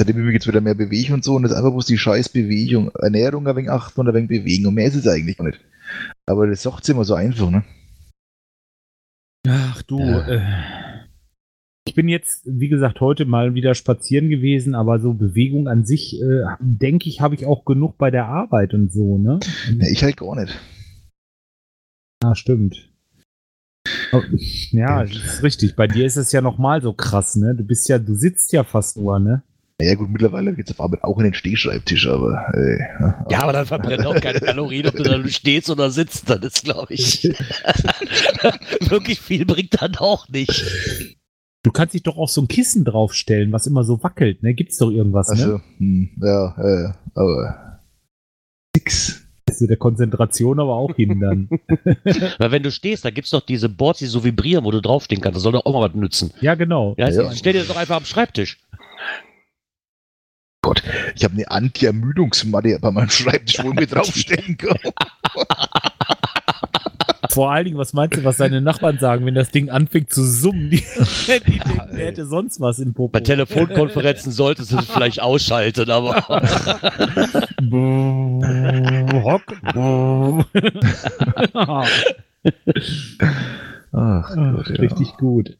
seitdem 0.00 0.26
ich 0.26 0.32
jetzt 0.34 0.48
wieder 0.48 0.60
mehr 0.60 0.74
bewege 0.74 1.12
und 1.14 1.22
so 1.24 1.34
und 1.36 1.42
das 1.42 1.52
ist 1.52 1.58
einfach 1.58 1.70
bloß 1.70 1.86
die 1.86 1.98
scheiß 1.98 2.30
Bewegung. 2.30 2.90
Ernährung 2.94 3.46
ein 3.46 3.54
wenig 3.56 3.70
achten 3.70 4.00
und 4.00 4.08
ein 4.08 4.14
wenig 4.14 4.28
bewegen 4.28 4.66
und 4.66 4.74
mehr 4.74 4.86
ist 4.86 4.96
es 4.96 5.06
eigentlich 5.06 5.36
gar 5.36 5.44
nicht. 5.46 5.60
Aber 6.26 6.46
das 6.46 6.62
sagt 6.62 6.88
immer 6.88 7.04
so 7.04 7.14
einfach, 7.14 7.50
ne? 7.50 7.64
Ach 9.46 9.82
du, 9.82 9.98
Ja. 10.00 10.26
äh, 10.28 10.40
ich 11.86 11.94
bin 11.94 12.08
jetzt, 12.08 12.42
wie 12.46 12.68
gesagt, 12.68 13.00
heute 13.00 13.24
mal 13.24 13.54
wieder 13.54 13.74
spazieren 13.74 14.28
gewesen, 14.28 14.74
aber 14.74 15.00
so 15.00 15.12
Bewegung 15.14 15.66
an 15.66 15.84
sich, 15.84 16.20
äh, 16.20 16.44
denke 16.60 17.08
ich, 17.08 17.20
habe 17.20 17.34
ich 17.34 17.46
auch 17.46 17.64
genug 17.64 17.96
bei 17.98 18.10
der 18.10 18.26
Arbeit 18.26 18.74
und 18.74 18.92
so, 18.92 19.18
ne? 19.18 19.40
Ja, 19.78 19.86
ich 19.88 20.02
halt 20.04 20.16
gar 20.16 20.36
nicht. 20.40 20.58
Ja, 22.22 22.34
stimmt. 22.34 22.90
Oh, 24.12 24.22
Ja, 24.72 25.02
das 25.04 25.10
ist 25.16 25.42
richtig. 25.42 25.74
Bei 25.74 25.86
dir 25.86 26.04
ist 26.04 26.16
es 26.16 26.32
ja 26.32 26.42
nochmal 26.42 26.82
so 26.82 26.92
krass, 26.92 27.34
ne? 27.36 27.54
Du 27.54 27.64
bist 27.64 27.88
ja, 27.88 27.98
du 27.98 28.14
sitzt 28.14 28.52
ja 28.52 28.62
fast 28.62 28.96
nur, 28.98 29.18
ne? 29.18 29.42
Naja 29.80 29.94
gut, 29.94 30.10
mittlerweile 30.10 30.54
geht's 30.54 30.70
auf 30.70 30.80
Arbeit 30.80 31.02
auch 31.04 31.18
in 31.18 31.24
den 31.24 31.34
Stehschreibtisch, 31.34 32.06
aber 32.06 32.52
äh, 32.54 32.78
ja. 32.78 33.26
Ja, 33.30 33.42
aber 33.42 33.52
dann 33.52 33.66
verbrennt 33.66 34.04
auch 34.06 34.20
keine 34.20 34.40
Kalorien, 34.40 34.86
ob 34.88 34.96
du 34.96 35.02
da 35.02 35.26
stehst 35.28 35.70
oder 35.70 35.90
sitzt. 35.90 36.28
Das 36.28 36.38
ist, 36.40 36.64
glaube 36.64 36.92
ich, 36.94 37.22
wirklich 38.88 39.20
viel 39.20 39.44
bringt 39.46 39.80
dann 39.80 39.96
auch 39.96 40.28
nicht. 40.28 40.64
Du 41.62 41.70
kannst 41.72 41.94
dich 41.94 42.02
doch 42.02 42.16
auf 42.16 42.30
so 42.30 42.42
ein 42.42 42.48
Kissen 42.48 42.84
draufstellen, 42.84 43.52
was 43.52 43.66
immer 43.66 43.84
so 43.84 44.02
wackelt, 44.02 44.42
ne? 44.42 44.54
Gibt's 44.54 44.78
doch 44.78 44.90
irgendwas, 44.90 45.28
ne? 45.28 45.32
Also, 45.44 45.60
hm, 45.78 46.10
ja, 46.22 46.56
äh, 46.58 46.92
aber 47.14 47.80
nix. 48.74 49.22
Also 49.48 49.66
der 49.66 49.76
Konzentration 49.78 50.60
aber 50.60 50.74
auch 50.76 50.94
hindern. 50.94 51.48
Weil 52.38 52.50
wenn 52.52 52.62
du 52.62 52.70
stehst, 52.70 53.04
da 53.04 53.10
gibt's 53.10 53.30
doch 53.30 53.40
diese 53.44 53.68
Boards, 53.68 53.98
die 53.98 54.06
so 54.06 54.22
vibrieren, 54.24 54.64
wo 54.64 54.70
du 54.70 54.80
draufstehen 54.80 55.20
kannst. 55.20 55.36
Das 55.36 55.42
soll 55.42 55.52
doch 55.52 55.66
auch 55.66 55.72
mal 55.72 55.88
was 55.88 55.94
nützen. 55.94 56.32
ja, 56.40 56.54
genau. 56.54 56.94
Ja, 56.96 57.08
Ja. 57.10 57.32
stell 57.32 57.52
dir 57.54 57.58
das 57.60 57.68
doch 57.68 57.76
einfach 57.76 57.96
am 57.96 58.04
Schreibtisch. 58.04 58.58
Gott, 60.62 60.82
ich 61.14 61.24
habe 61.24 61.34
eine 61.34 61.50
Anti-Ermüdungsmatte 61.50 62.78
bei 62.80 62.90
meinem 62.90 63.10
Schreibtisch, 63.10 63.62
wo 63.62 63.70
ich 63.70 63.76
mir 63.76 63.86
draufstellen 63.86 64.58
kann. 64.58 64.78
Vor 67.30 67.52
allen 67.52 67.64
Dingen, 67.64 67.78
was 67.78 67.92
meinst 67.92 68.16
du, 68.16 68.24
was 68.24 68.38
deine 68.38 68.60
Nachbarn 68.60 68.98
sagen, 68.98 69.24
wenn 69.24 69.34
das 69.36 69.50
Ding 69.50 69.70
anfängt 69.70 70.12
zu 70.12 70.24
summen? 70.24 70.70
Die, 70.70 70.82
die 71.46 71.58
denken, 71.58 71.96
der 71.96 72.06
hätte 72.06 72.26
sonst 72.26 72.60
was 72.60 72.80
im 72.80 72.92
Popo. 72.92 73.12
Bei 73.12 73.20
Telefonkonferenzen 73.20 74.32
solltest 74.32 74.72
du 74.72 74.78
es 74.78 74.86
vielleicht 74.86 75.22
ausschalten, 75.22 75.90
aber 75.90 76.16
Hock. 79.22 79.42
Ach 83.92 84.34
Gott, 84.34 84.68
ja. 84.68 84.74
Richtig 84.76 85.16
gut. 85.16 85.56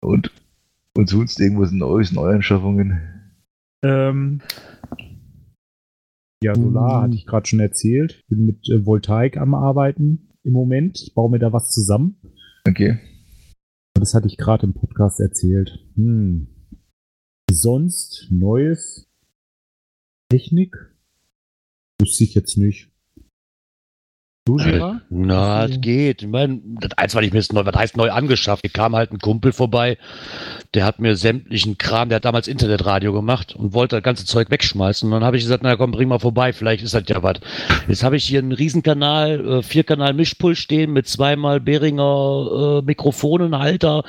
Und, 0.00 0.30
und 0.94 1.08
sonst 1.08 1.40
irgendwas 1.40 1.72
Neues, 1.72 2.12
Neuanschaffungen. 2.12 3.15
Ähm, 3.82 4.40
ja, 6.42 6.54
Solar 6.54 7.02
hatte 7.02 7.14
ich 7.14 7.26
gerade 7.26 7.46
schon 7.46 7.60
erzählt. 7.60 8.18
Ich 8.18 8.26
bin 8.26 8.46
mit 8.46 8.68
äh, 8.68 8.84
Voltaik 8.84 9.36
am 9.36 9.54
Arbeiten 9.54 10.28
im 10.42 10.52
Moment. 10.52 11.00
Ich 11.00 11.14
baue 11.14 11.30
mir 11.30 11.38
da 11.38 11.52
was 11.52 11.70
zusammen. 11.70 12.20
Okay. 12.68 12.98
Das 13.94 14.14
hatte 14.14 14.26
ich 14.26 14.36
gerade 14.36 14.66
im 14.66 14.74
Podcast 14.74 15.20
erzählt. 15.20 15.84
Hm. 15.94 16.48
Sonst 17.50 18.28
Neues? 18.30 19.08
Technik? 20.28 20.76
Wüsste 22.00 22.24
ich 22.24 22.34
jetzt 22.34 22.58
nicht. 22.58 22.92
Gerard? 24.46 25.00
na, 25.10 25.66
das 25.66 25.80
geht. 25.80 26.22
Ich 26.22 26.28
meine, 26.28 26.60
das 26.80 26.92
eins, 26.96 27.14
ich 27.14 27.32
mir 27.32 27.38
jetzt 27.38 27.52
neu, 27.52 27.64
was 27.64 27.74
heißt 27.74 27.96
neu 27.96 28.10
angeschafft? 28.10 28.62
Hier 28.62 28.70
kam 28.70 28.94
halt 28.94 29.12
ein 29.12 29.18
Kumpel 29.18 29.52
vorbei, 29.52 29.98
der 30.74 30.84
hat 30.84 31.00
mir 31.00 31.16
sämtlichen 31.16 31.78
Kram, 31.78 32.08
der 32.08 32.16
hat 32.16 32.24
damals 32.24 32.46
Internetradio 32.46 33.12
gemacht 33.12 33.56
und 33.56 33.74
wollte 33.74 33.96
das 33.96 34.04
ganze 34.04 34.24
Zeug 34.24 34.50
wegschmeißen. 34.50 35.06
Und 35.06 35.12
dann 35.12 35.24
habe 35.24 35.36
ich 35.36 35.42
gesagt, 35.42 35.64
na 35.64 35.76
komm, 35.76 35.90
bring 35.90 36.08
mal 36.08 36.20
vorbei, 36.20 36.52
vielleicht 36.52 36.84
ist 36.84 36.94
das 36.94 37.02
ja 37.08 37.22
was. 37.22 37.40
Jetzt 37.88 38.04
habe 38.04 38.16
ich 38.16 38.24
hier 38.24 38.38
einen 38.38 38.52
Riesenkanal, 38.52 39.58
äh, 39.58 39.62
Vierkanal 39.62 40.14
Mischpult 40.14 40.56
stehen 40.56 40.92
mit 40.92 41.08
zweimal 41.08 41.60
Behringer 41.60 42.80
äh, 42.80 42.82
Mikrofonen, 42.84 43.58
Halter, 43.58 44.04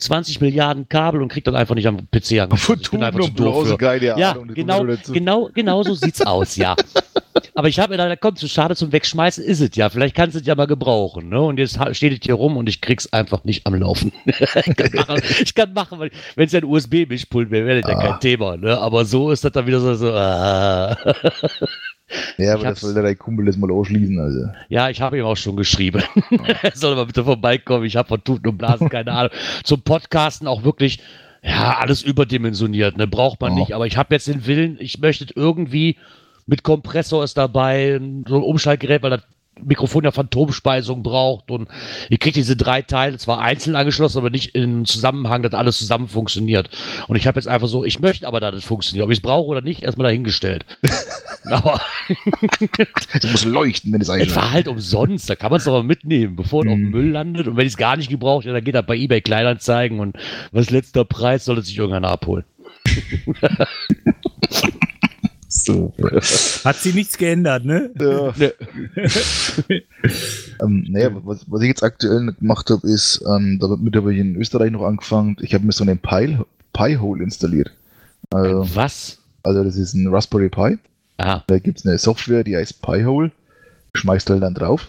20 0.00 0.40
Milliarden 0.40 0.88
Kabel 0.88 1.22
und 1.22 1.28
krieg 1.28 1.44
das 1.44 1.54
einfach 1.54 1.74
nicht 1.74 1.86
am 1.86 1.98
PC 2.10 2.40
angeschlossen. 2.40 2.82
Ich 2.82 2.90
bin 2.90 3.02
einfach 3.02 3.20
zu 3.20 3.30
doof 3.30 3.68
für. 3.68 3.76
keine 3.76 4.18
Ja, 4.18 4.36
genau, 4.54 4.86
genau, 5.12 5.50
genau 5.54 5.82
so 5.82 5.94
sieht's 5.94 6.20
aus, 6.22 6.56
ja. 6.56 6.74
Aber 7.54 7.68
ich 7.68 7.78
habe 7.78 7.92
mir 7.92 7.96
da, 7.96 8.16
komm, 8.16 8.36
zu 8.36 8.48
schade 8.48 8.74
zum 8.74 8.92
Wegschmeißen 8.92 9.44
ist 9.44 9.60
es 9.60 9.76
ja. 9.76 9.88
Vielleicht 9.88 10.14
kannst 10.14 10.34
du 10.34 10.40
es 10.40 10.46
ja 10.46 10.54
mal 10.54 10.66
gebrauchen, 10.66 11.28
ne? 11.28 11.40
Und 11.40 11.58
jetzt 11.58 11.78
steht 11.92 12.12
es 12.12 12.18
hier 12.24 12.34
rum 12.34 12.56
und 12.56 12.68
ich 12.68 12.80
krieg's 12.80 13.12
einfach 13.12 13.44
nicht 13.44 13.66
am 13.66 13.74
Laufen. 13.74 14.12
ich 14.24 14.76
kann 14.76 14.90
machen, 14.94 15.22
ich 15.42 15.54
kann 15.54 15.72
machen 15.72 16.00
wenn 16.00 16.46
es 16.46 16.52
ja 16.52 16.60
ein 16.60 16.64
USB-Mischpult 16.64 17.50
wäre, 17.50 17.66
wäre 17.66 17.80
das 17.82 17.90
ja 17.90 17.98
Ah. 18.00 18.12
kein 18.12 18.20
Thema, 18.20 18.56
ne? 18.56 18.78
Aber 18.78 19.04
so 19.04 19.30
ist 19.30 19.44
das 19.44 19.52
dann 19.52 19.66
wieder 19.66 19.80
so, 19.80 19.94
so 19.94 20.12
ah. 20.12 20.96
Ja, 22.38 22.54
aber 22.54 22.62
Ich 22.62 22.68
das 22.70 22.80
soll 22.80 22.94
der 22.94 23.02
dein 23.02 23.18
Kumpel 23.18 23.46
das 23.46 23.56
mal 23.56 23.70
ausschließen, 23.70 24.18
also. 24.18 24.46
Ja, 24.68 24.90
ich 24.90 25.00
habe 25.00 25.18
ihm 25.18 25.24
auch 25.24 25.36
schon 25.36 25.56
geschrieben. 25.56 26.02
er 26.62 26.72
soll 26.74 26.94
mal 26.96 27.06
bitte 27.06 27.24
vorbeikommen. 27.24 27.84
Ich 27.84 27.96
habe 27.96 28.08
von 28.08 28.22
Tuten 28.24 28.48
und 28.48 28.58
Blasen 28.58 28.88
keine 28.88 29.12
Ahnung. 29.12 29.32
Zum 29.64 29.82
Podcasten 29.82 30.46
auch 30.48 30.64
wirklich, 30.64 31.00
ja, 31.42 31.76
alles 31.78 32.02
überdimensioniert, 32.02 32.96
ne? 32.96 33.06
Braucht 33.06 33.40
man 33.40 33.52
Oh. 33.52 33.58
nicht. 33.58 33.72
Aber 33.74 33.86
ich 33.86 33.96
habe 33.96 34.14
jetzt 34.14 34.26
den 34.28 34.46
Willen, 34.46 34.76
ich 34.80 34.98
möchte 35.00 35.26
irgendwie 35.34 35.96
mit 36.46 36.62
Kompressor 36.64 37.22
ist 37.22 37.38
dabei, 37.38 38.00
so 38.26 38.36
ein 38.36 38.42
Umschaltgerät, 38.42 39.02
weil 39.02 39.10
das 39.10 39.22
Mikrofon 39.64 40.04
ja 40.04 40.12
Phantomspeisung 40.12 41.02
braucht 41.02 41.50
und 41.50 41.68
ich 42.08 42.18
kriege 42.20 42.34
diese 42.34 42.56
drei 42.56 42.82
Teile 42.82 43.18
zwar 43.18 43.40
einzeln 43.40 43.76
angeschlossen, 43.76 44.18
aber 44.18 44.30
nicht 44.30 44.54
im 44.54 44.84
Zusammenhang, 44.84 45.42
dass 45.42 45.54
alles 45.54 45.78
zusammen 45.78 46.08
funktioniert. 46.08 46.70
Und 47.08 47.16
ich 47.16 47.26
habe 47.26 47.38
jetzt 47.38 47.46
einfach 47.46 47.68
so, 47.68 47.84
ich 47.84 48.00
möchte 48.00 48.26
aber, 48.26 48.40
dass 48.40 48.54
das 48.54 48.64
funktioniert. 48.64 49.04
Ob 49.04 49.10
ich 49.10 49.18
es 49.18 49.22
brauche 49.22 49.48
oder 49.48 49.60
nicht, 49.60 49.82
erstmal 49.82 50.06
dahingestellt. 50.06 50.64
aber 51.44 51.80
Das 53.12 53.30
muss 53.30 53.44
leuchten, 53.44 53.92
wenn 53.92 54.00
es 54.00 54.08
es 54.08 54.14
einschaltet. 54.14 54.36
war 54.36 54.50
halt 54.52 54.68
umsonst, 54.68 55.28
da 55.30 55.36
kann 55.36 55.50
man 55.50 55.58
es 55.58 55.64
doch 55.64 55.72
mal 55.72 55.82
mitnehmen, 55.82 56.36
bevor 56.36 56.64
es 56.64 56.68
auf 56.70 56.74
dem. 56.76 56.90
Müll 56.90 57.10
landet. 57.10 57.48
Und 57.48 57.56
wenn 57.56 57.66
ich 57.66 57.72
es 57.72 57.76
gar 57.76 57.96
nicht 57.96 58.10
gebraucht 58.10 58.44
habe, 58.44 58.54
dann 58.54 58.64
geht 58.64 58.74
er 58.74 58.82
bei 58.82 58.96
eBay 58.96 59.20
Kleinanzeigen 59.20 60.00
und 60.00 60.16
was 60.52 60.70
letzter 60.70 61.04
Preis, 61.04 61.44
soll 61.44 61.58
es 61.58 61.66
sich 61.66 61.78
irgendeiner 61.78 62.08
abholen. 62.08 62.44
So. 65.52 65.92
Hat 66.64 66.76
sie 66.76 66.92
nichts 66.92 67.18
geändert, 67.18 67.64
ne? 67.64 67.90
Ja. 68.00 68.32
ähm, 70.62 70.86
naja, 70.88 71.10
was, 71.24 71.44
was 71.50 71.62
ich 71.62 71.66
jetzt 71.68 71.82
aktuell 71.82 72.32
gemacht 72.38 72.70
habe, 72.70 72.86
ist, 72.88 73.20
ähm, 73.26 73.58
damit 73.60 73.96
habe 73.96 74.14
ich 74.14 74.20
in 74.20 74.36
Österreich 74.36 74.70
noch 74.70 74.84
angefangen, 74.84 75.36
ich 75.40 75.52
habe 75.52 75.66
mir 75.66 75.72
so 75.72 75.82
einen 75.82 75.98
Pi, 75.98 76.38
Pi-Hole 76.72 77.24
installiert. 77.24 77.72
Also, 78.32 78.76
Was? 78.76 79.18
also 79.42 79.64
das 79.64 79.74
ist 79.76 79.92
ein 79.94 80.06
Raspberry 80.06 80.50
Pi. 80.50 80.78
Ah, 81.18 81.42
Da 81.48 81.58
gibt 81.58 81.80
es 81.80 81.86
eine 81.86 81.98
Software, 81.98 82.44
die 82.44 82.56
heißt 82.56 82.80
Pi-Hole. 82.80 83.32
Schmeißt 83.94 84.30
halt 84.30 84.44
dann 84.44 84.54
drauf. 84.54 84.88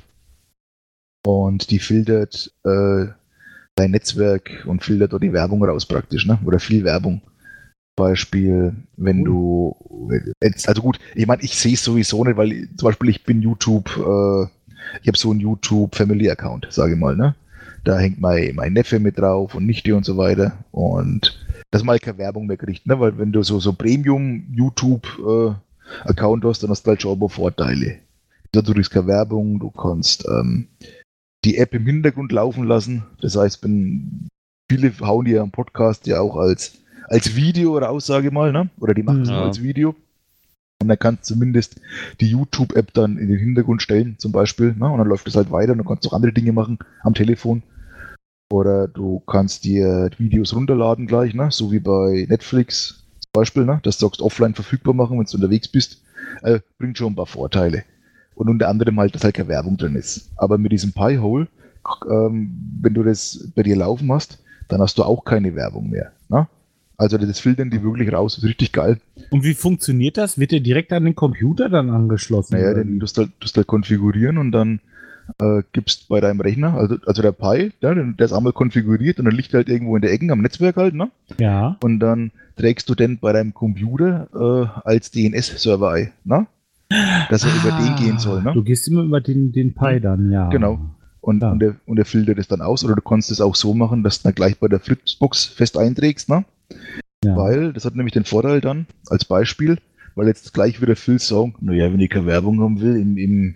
Und 1.26 1.71
die 1.71 1.80
filtert 1.80 2.54
äh, 2.65 3.06
dein 3.76 3.91
Netzwerk 3.91 4.63
und 4.67 4.84
filtert 4.84 5.13
dort 5.13 5.24
die 5.24 5.34
Werbung 5.34 5.63
raus 5.65 5.88
praktisch, 5.88 6.28
ne? 6.28 6.38
Oder 6.45 6.60
viel 6.60 6.84
Werbung. 6.84 7.21
Beispiel, 7.95 8.75
wenn 8.97 9.23
du 9.23 9.75
also 10.65 10.82
gut, 10.82 10.99
ich 11.15 11.27
meine, 11.27 11.43
ich 11.43 11.58
sehe 11.58 11.73
es 11.73 11.84
sowieso 11.84 12.23
nicht, 12.23 12.38
weil 12.38 12.69
zum 12.77 12.88
Beispiel 12.88 13.10
ich 13.10 13.23
bin 13.23 13.41
YouTube, 13.41 13.89
äh, 13.97 14.43
ich 15.01 15.08
habe 15.08 15.17
so 15.17 15.32
einen 15.32 15.39
YouTube 15.39 15.95
Family 15.95 16.30
Account, 16.30 16.67
sage 16.69 16.93
ich 16.93 16.99
mal, 16.99 17.15
ne? 17.15 17.34
Da 17.84 17.97
hängt 17.97 18.21
mein, 18.21 18.54
mein 18.56 18.73
Neffe 18.73 18.99
mit 18.99 19.17
drauf 19.17 19.56
und 19.56 19.65
Nichte 19.65 19.95
und 19.95 20.06
so 20.06 20.17
weiter. 20.17 20.63
Und 20.71 21.43
dass 21.71 21.84
man 21.84 21.93
halt 21.93 22.04
keine 22.04 22.19
Werbung 22.19 22.45
mehr 22.47 22.58
kriegt, 22.58 22.86
ne? 22.86 22.99
Weil 22.99 23.17
wenn 23.17 23.32
du 23.32 23.43
so, 23.43 23.60
so 23.60 23.73
Premium-YouTube-Account 23.73 26.45
hast, 26.45 26.63
dann 26.63 26.69
hast 26.69 26.86
du 26.86 26.89
halt 26.89 27.01
schon 27.01 27.30
Vorteile. 27.30 27.97
Du 28.51 28.62
kriegst 28.62 28.91
keine 28.91 29.08
Werbung, 29.08 29.60
du 29.60 29.71
kannst 29.71 30.27
ähm, 30.27 30.67
die 31.45 31.58
App 31.58 31.73
im 31.73 31.86
Hintergrund 31.86 32.32
laufen 32.32 32.65
lassen. 32.65 33.04
Das 33.21 33.36
heißt, 33.36 33.63
wenn 33.63 34.27
viele 34.69 34.93
hauen 34.99 35.25
ja 35.25 35.41
am 35.41 35.51
Podcast 35.51 36.06
ja 36.06 36.19
auch 36.19 36.36
als, 36.36 36.81
als 37.12 37.36
Video 37.36 37.78
raus, 37.78 38.06
sage 38.06 38.28
ich 38.28 38.34
mal, 38.34 38.52
ne? 38.52 38.69
Oder 38.80 38.93
die 38.93 39.04
machen 39.04 39.21
es 39.24 39.30
Ja. 39.30 39.36
nur 39.36 39.45
als 39.45 39.62
Video. 39.62 39.95
Und 40.82 40.88
dann 40.88 40.97
kannst 40.97 41.30
du 41.30 41.34
zumindest 41.34 41.80
die 42.19 42.28
YouTube-App 42.30 42.93
dann 42.93 43.17
in 43.17 43.28
den 43.28 43.38
Hintergrund 43.38 43.82
stellen, 43.84 44.15
zum 44.17 44.32
Beispiel. 44.32 44.74
Ne? 44.74 44.89
Und 44.89 44.97
dann 44.97 45.08
läuft 45.08 45.28
es 45.28 45.36
halt 45.36 45.52
weiter 45.52 45.74
und 45.74 45.78
du 45.78 45.84
kannst 45.84 46.08
auch 46.08 46.13
andere 46.13 46.34
Dinge 46.34 46.54
machen 46.54 46.80
am 47.04 47.13
Telefon. 47.13 47.62
Oder 48.52 48.88
du 48.88 49.19
kannst 49.28 49.63
dir 49.63 50.10
Videos 50.17 50.56
runterladen 50.56 51.06
gleich, 51.06 51.34
ne? 51.36 51.50
so 51.52 51.71
wie 51.71 51.80
bei 51.80 52.26
Netflix 52.28 53.04
zum 53.19 53.32
Beispiel, 53.34 53.65
ne? 53.65 53.80
dass 53.84 53.97
du 53.97 54.08
sagst, 54.08 54.21
offline 54.21 54.56
verfügbar 54.56 54.93
machen, 54.93 55.19
wenn 55.19 55.26
du 55.26 55.36
unterwegs 55.36 55.67
bist. 55.67 56.02
Äh, 56.41 56.62
bringt 56.80 56.97
schon 56.97 57.13
ein 57.13 57.15
paar 57.15 57.28
Vorteile. 57.28 57.84
Und 58.36 58.50
unter 58.50 58.67
anderem 58.69 59.00
halt, 59.00 59.13
dass 59.13 59.24
halt 59.24 59.36
keine 59.36 59.50
Werbung 59.50 59.78
drin 59.78 59.95
ist. 59.95 60.32
Aber 60.38 60.58
mit 60.58 60.71
diesem 60.71 60.93
Pi-Hole, 60.93 61.47
ähm, 62.10 62.80
wenn 62.82 62.93
du 62.93 63.04
das 63.04 63.52
bei 63.56 63.63
dir 63.63 63.76
laufen 63.76 64.12
hast, 64.12 64.39
dann 64.67 64.82
hast 64.82 64.97
du 64.97 65.04
auch 65.04 65.24
keine 65.26 65.54
Werbung 65.56 65.89
mehr. 65.89 66.12
Ne? 66.30 66.47
Also 67.02 67.18
das 67.18 67.40
filtern 67.40 67.72
die 67.72 67.82
wirklich 67.82 68.14
raus, 68.14 68.38
ist 68.38 68.44
richtig 68.44 68.74
geil. 68.74 69.00
Und 69.32 69.44
wie 69.44 69.56
funktioniert 69.56 70.18
das? 70.18 70.38
Wird 70.38 70.52
der 70.52 70.60
direkt 70.60 70.94
an 70.94 71.04
den 71.04 71.16
Computer 71.16 71.68
dann 71.68 71.90
angeschlossen? 71.90 72.54
Naja, 72.54 72.76
den 72.76 73.00
tust 73.00 73.18
du 73.18 73.22
halt, 73.24 73.32
tust 73.40 73.58
halt 73.58 73.66
konfigurieren 73.66 74.38
und 74.38 74.52
dann 74.52 74.82
äh, 75.40 75.64
gibst 75.74 76.10
bei 76.10 76.22
deinem 76.22 76.42
Rechner, 76.42 76.76
also, 76.76 76.98
also 77.08 77.24
der 77.24 77.32
Pi, 77.32 77.72
der 77.82 77.96
der 77.96 78.26
ist 78.26 78.34
einmal 78.34 78.54
konfiguriert 78.54 79.18
und 79.18 79.26
dann 79.26 79.34
liegt 79.34 79.52
halt 79.56 79.68
irgendwo 79.68 79.96
in 79.96 80.04
der 80.04 80.12
Ecke 80.12 80.32
am 80.32 80.42
Netzwerk 80.42 80.76
halt, 80.78 80.94
ne? 80.94 81.10
ja. 81.40 81.76
Und 81.84 82.00
dann 82.00 82.32
trägst 82.56 82.88
du 82.88 82.94
den 82.94 83.18
bei 83.18 83.34
deinem 83.34 83.56
Computer 83.56 84.28
äh, 84.36 84.80
als 84.88 85.10
DNS-Server 85.10 85.90
ein, 85.92 86.12
ne? 86.24 86.46
Dass 87.30 87.44
er 87.46 87.50
über 87.56 87.76
den 87.82 87.96
gehen 87.96 88.20
soll, 88.20 88.44
ne? 88.44 88.52
Du 88.54 88.62
gehst 88.62 88.88
immer 88.88 89.02
über 89.02 89.22
den, 89.22 89.52
den 89.52 89.74
Pi 89.74 90.00
dann, 90.00 90.32
ja. 90.32 90.50
Genau. 90.50 90.80
Und, 91.22 91.42
Ja. 91.42 91.52
und, 91.52 91.60
der, 91.60 91.76
und 91.88 91.96
der 91.96 92.06
filtert 92.06 92.38
es 92.38 92.48
dann 92.48 92.62
aus 92.62 92.84
oder 92.86 92.96
du 92.96 93.02
kannst 93.02 93.32
es 93.32 93.42
auch 93.42 93.56
so 93.56 93.74
machen, 93.74 94.04
dass 94.04 94.22
du 94.22 94.28
dann 94.28 94.36
gleich 94.36 94.60
bei 94.60 94.68
der 94.68 94.80
Fritzbox 94.80 95.46
fest 95.46 95.78
einträgst, 95.78 96.30
ne? 96.30 96.46
Ja. 97.24 97.36
Weil, 97.36 97.74
das 97.74 97.86
hat 97.86 97.96
nämlich 97.96 98.14
den 98.14 98.26
Vorteil 98.26 98.62
dann, 98.62 98.88
als 99.08 99.26
Beispiel, 99.26 99.78
weil 100.16 100.28
jetzt 100.28 100.54
gleich 100.54 100.82
wieder 100.82 100.96
Phil 100.96 101.20
sagen, 101.20 101.56
naja, 101.62 101.92
wenn 101.92 102.00
ich 102.00 102.10
keine 102.10 102.26
Werbung 102.26 102.60
haben 102.62 102.82
will, 102.82 102.96
im, 103.00 103.18
im 103.18 103.56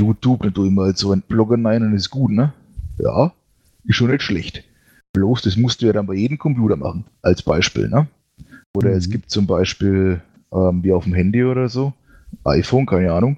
YouTube, 0.00 0.42
dann 0.42 0.54
tue 0.54 0.68
ich 0.68 0.72
mal 0.72 0.86
halt 0.86 0.98
so 0.98 1.12
einen 1.12 1.22
Blogger 1.22 1.58
rein 1.62 1.82
und 1.82 1.94
ist 1.94 2.10
gut, 2.10 2.30
ne? 2.30 2.52
Ja, 2.98 3.32
ist 3.84 3.96
schon 3.96 4.10
nicht 4.10 4.22
schlecht. 4.22 4.64
Bloß, 5.12 5.42
das 5.42 5.56
musst 5.56 5.82
du 5.82 5.86
ja 5.86 5.92
dann 5.92 6.06
bei 6.06 6.14
jedem 6.14 6.38
Computer 6.38 6.76
machen, 6.76 7.04
als 7.22 7.42
Beispiel, 7.42 7.88
ne? 7.88 8.06
Oder 8.74 8.90
Mhm. 8.90 8.96
es 8.96 9.10
gibt 9.10 9.30
zum 9.30 9.46
Beispiel, 9.46 10.22
ähm, 10.52 10.82
wie 10.84 10.92
auf 10.92 11.04
dem 11.04 11.14
Handy 11.14 11.44
oder 11.44 11.68
so, 11.68 11.92
iPhone, 12.44 12.86
keine 12.86 13.12
Ahnung, 13.12 13.36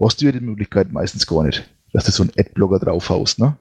hast 0.00 0.20
du 0.20 0.26
ja 0.26 0.32
die 0.32 0.40
Möglichkeit 0.40 0.90
meistens 0.92 1.26
gar 1.26 1.44
nicht, 1.44 1.68
dass 1.92 2.06
du 2.06 2.10
so 2.10 2.22
einen 2.22 2.32
Adblocker 2.38 2.78
draufhaust, 2.78 3.38
ne? 3.38 3.56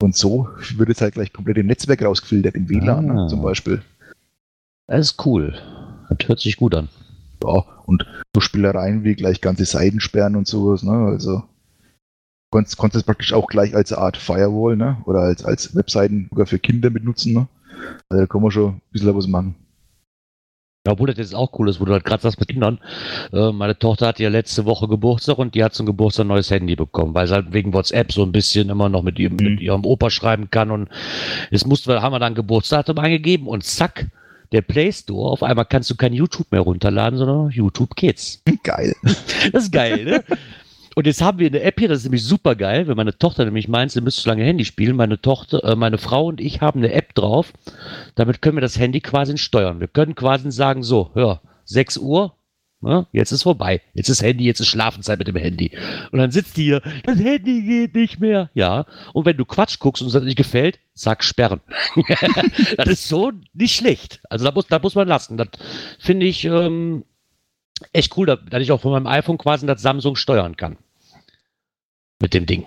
Und 0.00 0.14
so 0.14 0.48
wird 0.76 0.90
es 0.90 1.00
halt 1.00 1.14
gleich 1.14 1.32
komplett 1.32 1.58
im 1.58 1.66
Netzwerk 1.66 2.02
rausgefiltert, 2.04 2.54
im 2.54 2.68
WLAN 2.68 3.10
Ah. 3.10 3.28
zum 3.28 3.42
Beispiel. 3.42 3.82
Das 4.86 5.00
ist 5.12 5.26
cool. 5.26 5.54
Das 6.08 6.28
hört 6.28 6.40
sich 6.40 6.56
gut 6.56 6.74
an. 6.74 6.88
Ja, 7.42 7.64
und 7.84 8.06
so 8.34 8.40
Spielereien 8.40 9.04
wie 9.04 9.14
gleich 9.14 9.40
ganze 9.40 9.64
Seiten 9.64 10.00
sperren 10.00 10.36
und 10.36 10.46
sowas, 10.46 10.82
ne? 10.82 10.92
Also 10.92 11.42
konntest, 12.50 12.76
konntest 12.78 13.06
praktisch 13.06 13.32
auch 13.32 13.48
gleich 13.48 13.74
als 13.74 13.92
Art 13.92 14.16
Firewall, 14.16 14.76
ne? 14.76 14.98
Oder 15.04 15.20
als, 15.20 15.44
als 15.44 15.74
Webseiten 15.74 16.28
sogar 16.30 16.46
für 16.46 16.58
Kinder 16.58 16.90
benutzen, 16.90 17.32
ne? 17.34 17.48
Also 18.08 18.22
da 18.22 18.26
kann 18.26 18.42
man 18.42 18.50
schon 18.50 18.74
ein 18.74 18.80
bisschen 18.92 19.14
was 19.16 19.26
machen. 19.26 19.54
Ja, 20.86 20.92
obwohl 20.92 21.08
das 21.08 21.18
jetzt 21.18 21.34
auch 21.34 21.50
cool 21.58 21.68
ist, 21.68 21.80
wo 21.80 21.84
du 21.84 21.92
halt 21.92 22.04
gerade 22.04 22.22
sagst 22.22 22.38
mit 22.40 22.48
Kindern. 22.48 22.78
Äh, 23.32 23.52
meine 23.52 23.78
Tochter 23.78 24.06
hat 24.06 24.20
ja 24.20 24.28
letzte 24.30 24.64
Woche 24.64 24.88
Geburtstag 24.88 25.36
und 25.38 25.54
die 25.54 25.62
hat 25.64 25.74
zum 25.74 25.86
Geburtstag 25.86 26.24
ein 26.24 26.28
neues 26.28 26.50
Handy 26.50 26.76
bekommen, 26.76 27.14
weil 27.14 27.26
sie 27.26 27.34
halt 27.34 27.52
wegen 27.52 27.72
WhatsApp 27.74 28.12
so 28.12 28.22
ein 28.22 28.32
bisschen 28.32 28.70
immer 28.70 28.88
noch 28.88 29.02
mit 29.02 29.18
ihrem, 29.18 29.36
Mhm. 29.36 29.44
mit 29.44 29.60
ihrem 29.60 29.84
Opa 29.84 30.08
schreiben 30.08 30.50
kann. 30.50 30.70
Und 30.70 30.88
es 31.50 31.66
musste, 31.66 32.00
haben 32.00 32.12
wir 32.12 32.20
dann 32.20 32.34
Geburtsdatum 32.34 32.98
eingegeben 32.98 33.48
und 33.48 33.64
zack, 33.64 34.06
der 34.52 34.62
Play 34.62 34.90
Store, 34.90 35.30
auf 35.30 35.42
einmal 35.42 35.66
kannst 35.66 35.90
du 35.90 35.94
kein 35.96 36.14
YouTube 36.14 36.50
mehr 36.52 36.62
runterladen, 36.62 37.18
sondern 37.18 37.50
YouTube 37.50 37.94
Kids. 37.94 38.42
Geil. 38.62 38.94
Das 39.52 39.64
ist 39.64 39.72
geil, 39.72 40.04
ne? 40.04 40.24
Und 40.98 41.06
jetzt 41.06 41.22
haben 41.22 41.38
wir 41.38 41.46
eine 41.46 41.60
App 41.60 41.78
hier, 41.78 41.86
das 41.86 41.98
ist 41.98 42.04
nämlich 42.06 42.24
super 42.24 42.56
geil, 42.56 42.88
wenn 42.88 42.96
meine 42.96 43.16
Tochter 43.16 43.44
nämlich 43.44 43.68
meint, 43.68 43.92
sie 43.92 44.00
müsste 44.00 44.22
so 44.22 44.30
lange 44.30 44.42
Handy 44.42 44.64
spielen. 44.64 44.96
Meine 44.96 45.20
Tochter, 45.20 45.62
äh, 45.62 45.76
meine 45.76 45.96
Frau 45.96 46.26
und 46.26 46.40
ich 46.40 46.60
haben 46.60 46.80
eine 46.80 46.92
App 46.92 47.14
drauf. 47.14 47.52
Damit 48.16 48.42
können 48.42 48.56
wir 48.56 48.62
das 48.62 48.80
Handy 48.80 49.00
quasi 49.00 49.38
steuern. 49.38 49.78
Wir 49.78 49.86
können 49.86 50.16
quasi 50.16 50.50
sagen, 50.50 50.82
so, 50.82 51.12
hör, 51.14 51.40
6 51.66 51.98
Uhr, 51.98 52.34
ne, 52.80 53.06
jetzt 53.12 53.30
ist 53.30 53.44
vorbei. 53.44 53.80
Jetzt 53.94 54.08
ist 54.08 54.22
Handy, 54.22 54.42
jetzt 54.42 54.58
ist 54.58 54.66
Schlafenszeit 54.66 55.20
mit 55.20 55.28
dem 55.28 55.36
Handy. 55.36 55.70
Und 56.10 56.18
dann 56.18 56.32
sitzt 56.32 56.56
die 56.56 56.64
hier, 56.64 56.82
das 57.04 57.20
Handy 57.20 57.62
geht 57.62 57.94
nicht 57.94 58.18
mehr. 58.18 58.50
Ja. 58.54 58.84
Und 59.12 59.24
wenn 59.24 59.36
du 59.36 59.44
Quatsch 59.44 59.78
guckst 59.78 60.02
und 60.02 60.12
es 60.12 60.20
nicht 60.24 60.34
gefällt, 60.34 60.80
sag 60.94 61.22
sperren. 61.22 61.60
das 62.76 62.88
ist 62.88 63.08
so 63.08 63.30
nicht 63.54 63.76
schlecht. 63.76 64.20
Also 64.28 64.44
da 64.44 64.50
muss, 64.50 64.66
da 64.66 64.80
muss 64.80 64.96
man 64.96 65.06
lassen. 65.06 65.36
Das 65.36 65.46
finde 66.00 66.26
ich 66.26 66.44
ähm, 66.44 67.04
echt 67.92 68.16
cool, 68.16 68.26
da- 68.26 68.34
dass 68.34 68.62
ich 68.64 68.72
auch 68.72 68.80
von 68.80 68.90
meinem 68.90 69.06
iPhone 69.06 69.38
quasi 69.38 69.64
das 69.64 69.80
Samsung 69.80 70.16
steuern 70.16 70.56
kann. 70.56 70.76
Mit 72.20 72.34
dem 72.34 72.46
Ding. 72.46 72.64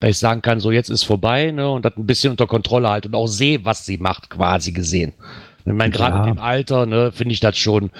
Da 0.00 0.08
ich 0.08 0.18
sagen 0.18 0.42
kann, 0.42 0.60
so 0.60 0.70
jetzt 0.70 0.90
ist 0.90 1.04
vorbei, 1.04 1.50
ne, 1.50 1.70
und 1.70 1.84
das 1.84 1.96
ein 1.96 2.06
bisschen 2.06 2.30
unter 2.30 2.46
Kontrolle 2.46 2.88
halt 2.90 3.06
und 3.06 3.14
auch 3.14 3.26
sehe, 3.26 3.64
was 3.64 3.86
sie 3.86 3.96
macht, 3.98 4.28
quasi 4.28 4.72
gesehen. 4.72 5.12
Ich 5.66 5.72
meine, 5.72 5.90
gerade 5.92 6.16
Ja. 6.16 6.26
in 6.26 6.34
dem 6.34 6.42
Alter, 6.42 6.84
ne, 6.84 7.10
finde 7.10 7.32
ich 7.32 7.40
das 7.40 7.56
schon, 7.56 7.90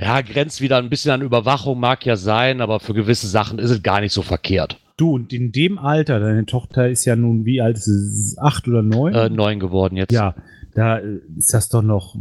ja, 0.00 0.20
grenzt 0.22 0.60
wieder 0.60 0.78
ein 0.78 0.90
bisschen 0.90 1.12
an 1.12 1.22
Überwachung, 1.22 1.78
mag 1.78 2.04
ja 2.04 2.16
sein, 2.16 2.60
aber 2.60 2.80
für 2.80 2.94
gewisse 2.94 3.28
Sachen 3.28 3.60
ist 3.60 3.70
es 3.70 3.82
gar 3.82 4.00
nicht 4.00 4.12
so 4.12 4.22
verkehrt. 4.22 4.80
Du, 4.96 5.12
und 5.14 5.32
in 5.32 5.52
dem 5.52 5.78
Alter, 5.78 6.18
deine 6.18 6.46
Tochter 6.46 6.88
ist 6.88 7.04
ja 7.04 7.14
nun, 7.14 7.44
wie 7.44 7.60
alt 7.60 7.76
ist 7.76 7.84
sie? 7.84 8.38
Acht 8.40 8.66
oder 8.66 8.82
neun? 8.82 9.14
Äh, 9.14 9.28
neun 9.28 9.60
geworden 9.60 9.96
jetzt. 9.96 10.10
Ja, 10.10 10.34
da 10.74 10.98
äh, 10.98 11.20
ist 11.36 11.52
das 11.54 11.68
doch 11.68 11.82
noch 11.82 12.16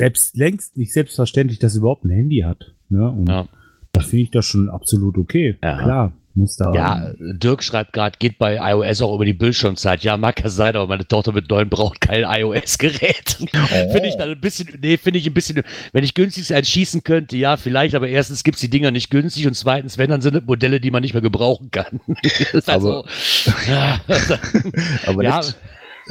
selbst 0.00 0.36
längst 0.36 0.76
nicht 0.78 0.92
selbstverständlich, 0.92 1.58
dass 1.58 1.72
sie 1.72 1.80
überhaupt 1.80 2.04
ein 2.04 2.10
Handy 2.10 2.38
hat. 2.46 2.72
Ne? 2.88 3.10
Und 3.10 3.28
Ja. 3.28 3.46
da 3.92 4.00
finde 4.00 4.22
ich 4.22 4.30
das 4.30 4.46
schon 4.46 4.70
absolut 4.70 5.18
okay. 5.18 5.58
Ja. 5.62 5.76
Klar, 5.82 6.12
muss 6.38 6.56
da. 6.56 6.72
Ja, 6.72 7.12
Dirk 7.18 7.62
schreibt 7.62 7.92
gerade, 7.92 8.16
geht 8.18 8.38
bei 8.38 8.56
iOS 8.56 9.02
auch 9.02 9.14
über 9.14 9.24
die 9.24 9.34
Bildschirmzeit. 9.34 10.02
Ja, 10.02 10.16
mag 10.16 10.42
ja 10.42 10.48
sein, 10.48 10.76
aber 10.76 10.86
meine 10.86 11.06
Tochter 11.06 11.32
mit 11.32 11.50
neun 11.50 11.68
braucht 11.68 12.00
kein 12.00 12.24
iOS-Gerät. 12.24 13.36
Finde 13.38 14.08
ich 14.08 14.16
dann 14.16 14.30
ein 14.30 14.40
bisschen, 14.40 14.68
nee, 14.80 14.96
finde 14.96 15.18
ich 15.18 15.26
ein 15.26 15.34
bisschen, 15.34 15.62
wenn 15.92 16.04
ich 16.04 16.14
günstig 16.14 16.54
eins 16.54 16.68
schießen 16.68 17.04
könnte, 17.04 17.36
ja, 17.36 17.56
vielleicht, 17.56 17.94
aber 17.94 18.08
erstens 18.08 18.42
gibt 18.44 18.56
es 18.56 18.60
die 18.60 18.70
Dinger 18.70 18.90
nicht 18.90 19.10
günstig 19.10 19.46
und 19.46 19.54
zweitens, 19.54 19.98
wenn, 19.98 20.10
dann 20.10 20.22
sind 20.22 20.36
es 20.36 20.44
Modelle, 20.44 20.80
die 20.80 20.90
man 20.90 21.02
nicht 21.02 21.12
mehr 21.12 21.22
gebrauchen 21.22 21.70
kann. 21.70 22.00
ist 22.52 22.70
also, 22.70 23.04
ja, 23.68 24.00
Aber 25.06 25.22
ja, 25.22 25.38
nicht, 25.38 25.56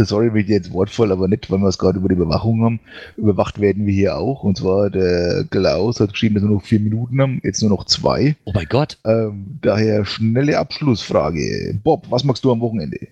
sorry, 0.06 0.34
wenn 0.34 0.42
ich 0.42 0.48
dir 0.48 0.56
jetzt 0.56 0.72
wortvoll, 0.72 1.12
aber 1.12 1.28
nicht, 1.28 1.50
weil 1.50 1.60
wir 1.60 1.68
es 1.68 1.78
gerade 1.78 2.00
über 2.00 2.10
die 2.10 2.16
Überwachung 2.16 2.64
haben. 2.64 2.80
Überwacht 3.18 3.60
werden 3.60 3.86
wir 3.86 3.94
hier 3.94 4.18
auch. 4.18 4.44
Und 4.44 4.58
zwar 4.58 4.90
der 4.90 5.46
Klaus 5.50 6.00
hat 6.00 6.12
geschrieben, 6.12 6.36
dass 6.36 6.44
wir 6.44 6.50
noch 6.50 6.64
vier 6.64 6.80
Minuten 6.80 7.22
haben, 7.22 7.42
jetzt 7.44 7.62
nur 7.62 7.72
noch 7.72 7.86
zwei. 7.86 8.36
oh 8.46 8.52
mein 8.54 8.68
Gott. 8.68 8.98
Ähm, 9.06 9.60
daher 9.62 10.06
schnelle 10.06 10.58
Abschlussfrage. 10.60 11.80
Bob, 11.84 12.06
was 12.10 12.24
machst 12.24 12.44
du 12.44 12.52
am 12.52 12.62
Wochenende? 12.62 13.08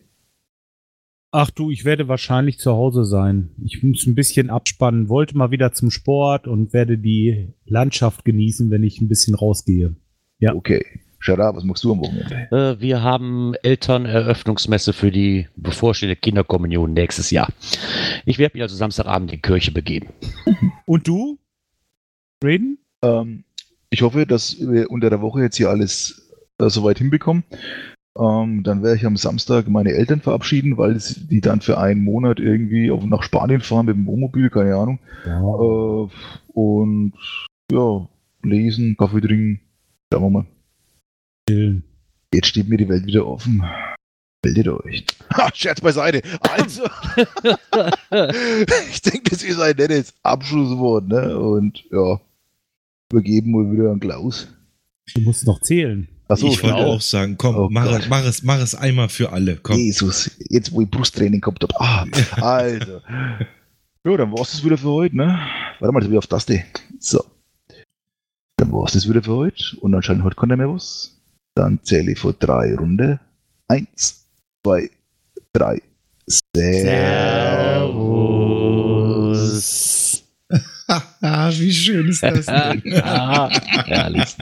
Ach 1.37 1.51
du, 1.51 1.69
ich 1.69 1.83
werde 1.83 2.07
wahrscheinlich 2.07 2.59
zu 2.59 2.71
Hause 2.71 3.03
sein. 3.03 3.49
Ich 3.65 3.83
muss 3.83 4.05
ein 4.05 4.15
bisschen 4.15 4.49
abspannen, 4.49 5.09
wollte 5.09 5.37
mal 5.37 5.51
wieder 5.51 5.73
zum 5.73 5.91
Sport 5.91 6.47
und 6.47 6.71
werde 6.71 6.97
die 6.97 7.49
Landschaft 7.65 8.23
genießen, 8.23 8.71
wenn 8.71 8.83
ich 8.83 9.01
ein 9.01 9.09
bisschen 9.09 9.35
rausgehe. 9.35 9.95
Ja. 10.39 10.55
Okay. 10.55 10.85
Shara, 11.25 11.55
was 11.55 11.63
machst 11.63 11.83
du 11.83 11.91
am 11.91 12.01
Wochenende? 12.01 12.47
Äh, 12.51 12.79
wir 12.79 13.01
haben 13.01 13.55
Elterneröffnungsmesse 13.63 14.93
für 14.93 15.09
die 15.09 15.47
bevorstehende 15.55 16.15
Kinderkommunion 16.15 16.93
nächstes 16.93 17.31
Jahr. 17.31 17.49
Ich 18.25 18.37
werde 18.37 18.55
mich 18.55 18.61
also 18.61 18.75
Samstagabend 18.75 19.31
in 19.31 19.37
die 19.37 19.41
Kirche 19.41 19.71
begeben. 19.71 20.09
Und 20.85 21.07
du? 21.07 21.39
Reden? 22.43 22.77
Ähm, 23.01 23.43
ich 23.89 24.03
hoffe, 24.03 24.27
dass 24.27 24.59
wir 24.59 24.91
unter 24.91 25.09
der 25.09 25.21
Woche 25.21 25.41
jetzt 25.41 25.57
hier 25.57 25.71
alles 25.71 26.31
äh, 26.59 26.69
soweit 26.69 26.99
hinbekommen. 26.99 27.43
Ähm, 28.19 28.61
dann 28.61 28.83
werde 28.83 28.97
ich 28.97 29.05
am 29.07 29.17
Samstag 29.17 29.67
meine 29.67 29.93
Eltern 29.93 30.21
verabschieden, 30.21 30.77
weil 30.77 31.01
die 31.31 31.41
dann 31.41 31.61
für 31.61 31.79
einen 31.79 32.03
Monat 32.03 32.39
irgendwie 32.39 32.91
auf, 32.91 33.03
nach 33.03 33.23
Spanien 33.23 33.61
fahren 33.61 33.87
mit 33.87 33.95
dem 33.95 34.05
Wohnmobil, 34.05 34.51
keine 34.51 34.75
Ahnung. 34.75 34.99
Ja. 35.25 35.39
Äh, 35.39 36.07
und 36.53 37.13
ja, 37.71 38.07
lesen, 38.43 38.95
Kaffee 38.95 39.21
trinken. 39.21 39.59
Schauen 40.13 40.21
wir 40.21 40.29
mal. 40.29 40.45
Jetzt 41.49 42.47
steht 42.47 42.67
mir 42.67 42.77
die 42.77 42.89
Welt 42.89 43.05
wieder 43.05 43.25
offen. 43.27 43.63
Meldet 44.43 44.67
euch. 44.67 45.05
Ha, 45.33 45.49
Scherz 45.53 45.81
beiseite. 45.81 46.21
Also, 46.41 46.83
ich 48.91 49.01
denke, 49.01 49.29
das 49.29 49.43
ist 49.43 49.59
ein 49.59 49.75
nettes 49.75 50.13
Abschlusswort, 50.23 51.07
ne? 51.07 51.37
Und 51.37 51.83
ja, 51.91 52.19
übergeben 53.11 53.51
wir 53.53 53.71
wieder 53.71 53.91
an 53.91 53.99
Klaus. 53.99 54.47
Du 55.13 55.21
musst 55.21 55.45
noch 55.45 55.61
zählen. 55.61 56.07
Achso, 56.27 56.47
ich 56.47 56.63
wollte 56.63 56.77
auch 56.77 57.01
sagen, 57.01 57.37
komm, 57.37 57.55
Oh 57.55 57.69
mach, 57.71 57.85
Gott. 57.85 58.07
mach, 58.09 58.25
es, 58.25 58.41
mach 58.41 58.59
es 58.59 58.73
einmal 58.73 59.09
für 59.09 59.31
alle. 59.31 59.57
Komm. 59.57 59.77
Jesus, 59.77 60.31
jetzt 60.49 60.71
wo 60.71 60.81
ich 60.81 60.89
Brusttraining 60.89 61.41
gehabt 61.41 61.61
habe. 61.63 61.73
Ah, 61.79 62.05
also. 62.41 63.01
Ja, 64.07 64.15
dann 64.17 64.31
war's 64.33 64.51
das 64.51 64.63
wieder 64.63 64.77
für 64.77 64.89
heute, 64.89 65.17
ne? 65.17 65.39
Warte 65.79 65.91
mal, 65.91 65.99
das 65.99 66.09
wieder 66.09 66.19
auf 66.19 66.27
Taste. 66.27 66.63
So. 66.99 67.25
Dann 68.57 68.71
war's 68.71 68.93
das 68.93 69.09
wieder 69.09 69.23
für 69.23 69.33
heute. 69.35 69.75
Und 69.79 69.95
anscheinend 69.95 70.23
heute 70.23 70.35
keiner 70.35 70.55
mehr 70.57 70.69
was. 70.71 71.14
Dann 71.55 71.79
zähle 71.83 72.11
ich 72.11 72.19
vor 72.19 72.33
drei 72.33 72.75
Runde. 72.75 73.19
Eins, 73.67 74.25
zwei, 74.63 74.89
drei. 75.53 75.81
Servus. 76.27 77.45
Ah, 80.87 81.51
wie 81.57 81.73
schön 81.73 82.07
ist 82.09 82.21
das 82.21 82.45
denn? 82.45 82.81
ja, 82.85 83.49
herrlich. 83.85 84.35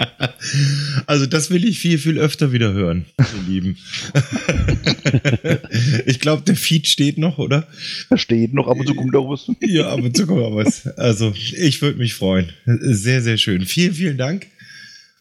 Also 1.06 1.26
das 1.26 1.50
will 1.50 1.66
ich 1.66 1.80
viel, 1.80 1.98
viel 1.98 2.18
öfter 2.18 2.52
wieder 2.52 2.74
hören, 2.74 3.06
ihr 3.18 3.54
Lieben. 3.54 3.78
ich 6.06 6.20
glaube, 6.20 6.44
der 6.44 6.56
Feed 6.56 6.88
steht 6.88 7.18
noch, 7.18 7.38
oder? 7.38 7.68
Da 8.10 8.18
steht 8.18 8.54
noch, 8.54 8.68
ab 8.68 8.78
und 8.78 8.88
zu 8.88 8.96
kommt 8.96 9.16
auch 9.16 9.30
was. 9.30 9.50
Ja, 9.62 9.90
ab 9.90 10.02
und 10.02 10.18
zu 10.18 10.28
kommt 10.28 10.42
auch 10.42 10.56
was. 10.56 10.88
Also 10.98 11.34
ich 11.36 11.82
würde 11.82 11.98
mich 11.98 12.14
freuen. 12.14 12.50
Sehr, 12.66 13.22
sehr 13.22 13.38
schön. 13.38 13.66
Vielen, 13.66 13.94
vielen 13.94 14.18
Dank. 14.18 14.48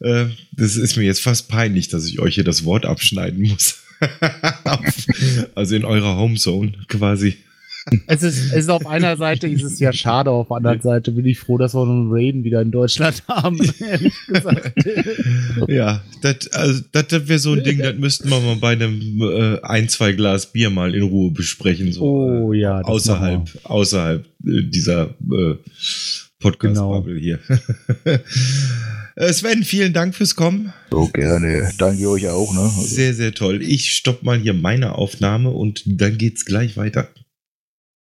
Äh, 0.03 0.27
Das 0.53 0.77
ist 0.77 0.97
mir 0.97 1.05
jetzt 1.05 1.21
fast 1.23 1.49
peinlich, 1.49 1.89
dass 1.89 2.07
ich 2.07 2.19
euch 2.21 2.35
hier 2.35 2.45
das 2.45 2.65
Wort 2.65 2.87
abschneiden 2.87 3.49
muss. 3.49 3.79
also 5.55 5.77
in 5.77 5.85
eurer 5.85 6.17
Homezone 6.17 6.73
quasi. 6.89 7.37
Es 8.07 8.23
ist, 8.23 8.53
es 8.53 8.53
ist 8.53 8.69
auf 8.69 8.87
einer 8.87 9.17
Seite 9.17 9.49
ist 9.49 9.65
es 9.65 9.81
ja 9.81 9.93
schade, 9.93 10.31
auf 10.31 10.49
der 10.49 10.59
anderen 10.59 10.81
Seite 10.81 11.11
bin 11.11 11.27
ich 11.27 11.41
froh, 11.41 11.59
dass 11.59 11.75
wir 11.75 11.83
einen 11.83 12.13
Raiden 12.13 12.45
wieder 12.45 12.63
in 12.63 12.71
Deutschland 12.71 13.25
haben, 13.29 13.59
ehrlich 13.81 14.15
gesagt. 14.29 14.73
Ja, 15.69 16.03
das 16.23 16.49
also, 16.53 16.83
wäre 16.93 17.39
so 17.39 17.53
ein 17.53 17.65
Ding, 17.65 17.79
das 17.79 17.97
müssten 17.97 18.31
wir 18.31 18.41
mal 18.41 18.57
bei 18.57 18.73
einem 18.73 19.21
äh, 19.21 19.61
ein, 19.63 19.89
zwei 19.89 20.13
Glas 20.13 20.53
Bier 20.53 20.71
mal 20.71 20.95
in 20.95 21.03
Ruhe 21.03 21.33
besprechen. 21.33 21.93
So, 21.93 22.03
Oh 22.03 22.53
äh, 22.53 22.61
ja, 22.61 22.79
das 22.79 22.89
außerhalb, 22.89 23.51
außerhalb 23.65 24.25
äh, 24.25 24.63
dieser 24.63 25.11
äh, 25.31 25.57
Podcast-Bubble 26.39 27.19
hier. 27.19 27.39
Äh, 29.15 29.33
Sven, 29.33 29.63
vielen 29.63 29.93
Dank 29.93 30.15
fürs 30.15 30.37
Kommen. 30.37 30.73
So 30.91 31.09
gerne. 31.09 31.71
Danke 31.79 32.09
euch 32.09 32.29
auch, 32.29 32.53
ne? 32.55 32.61
Also, 32.61 32.81
Sehr, 32.83 33.15
sehr 33.15 33.33
toll. 33.35 33.63
Ich 33.63 33.95
stopp 33.95 34.23
mal 34.23 34.39
hier 34.39 34.55
meine 34.55 34.95
Aufnahme 34.95 35.51
und 35.51 35.83
dann 35.87 36.17
geht's 36.17 36.45
gleich 36.45 36.77
weiter. 36.77 37.09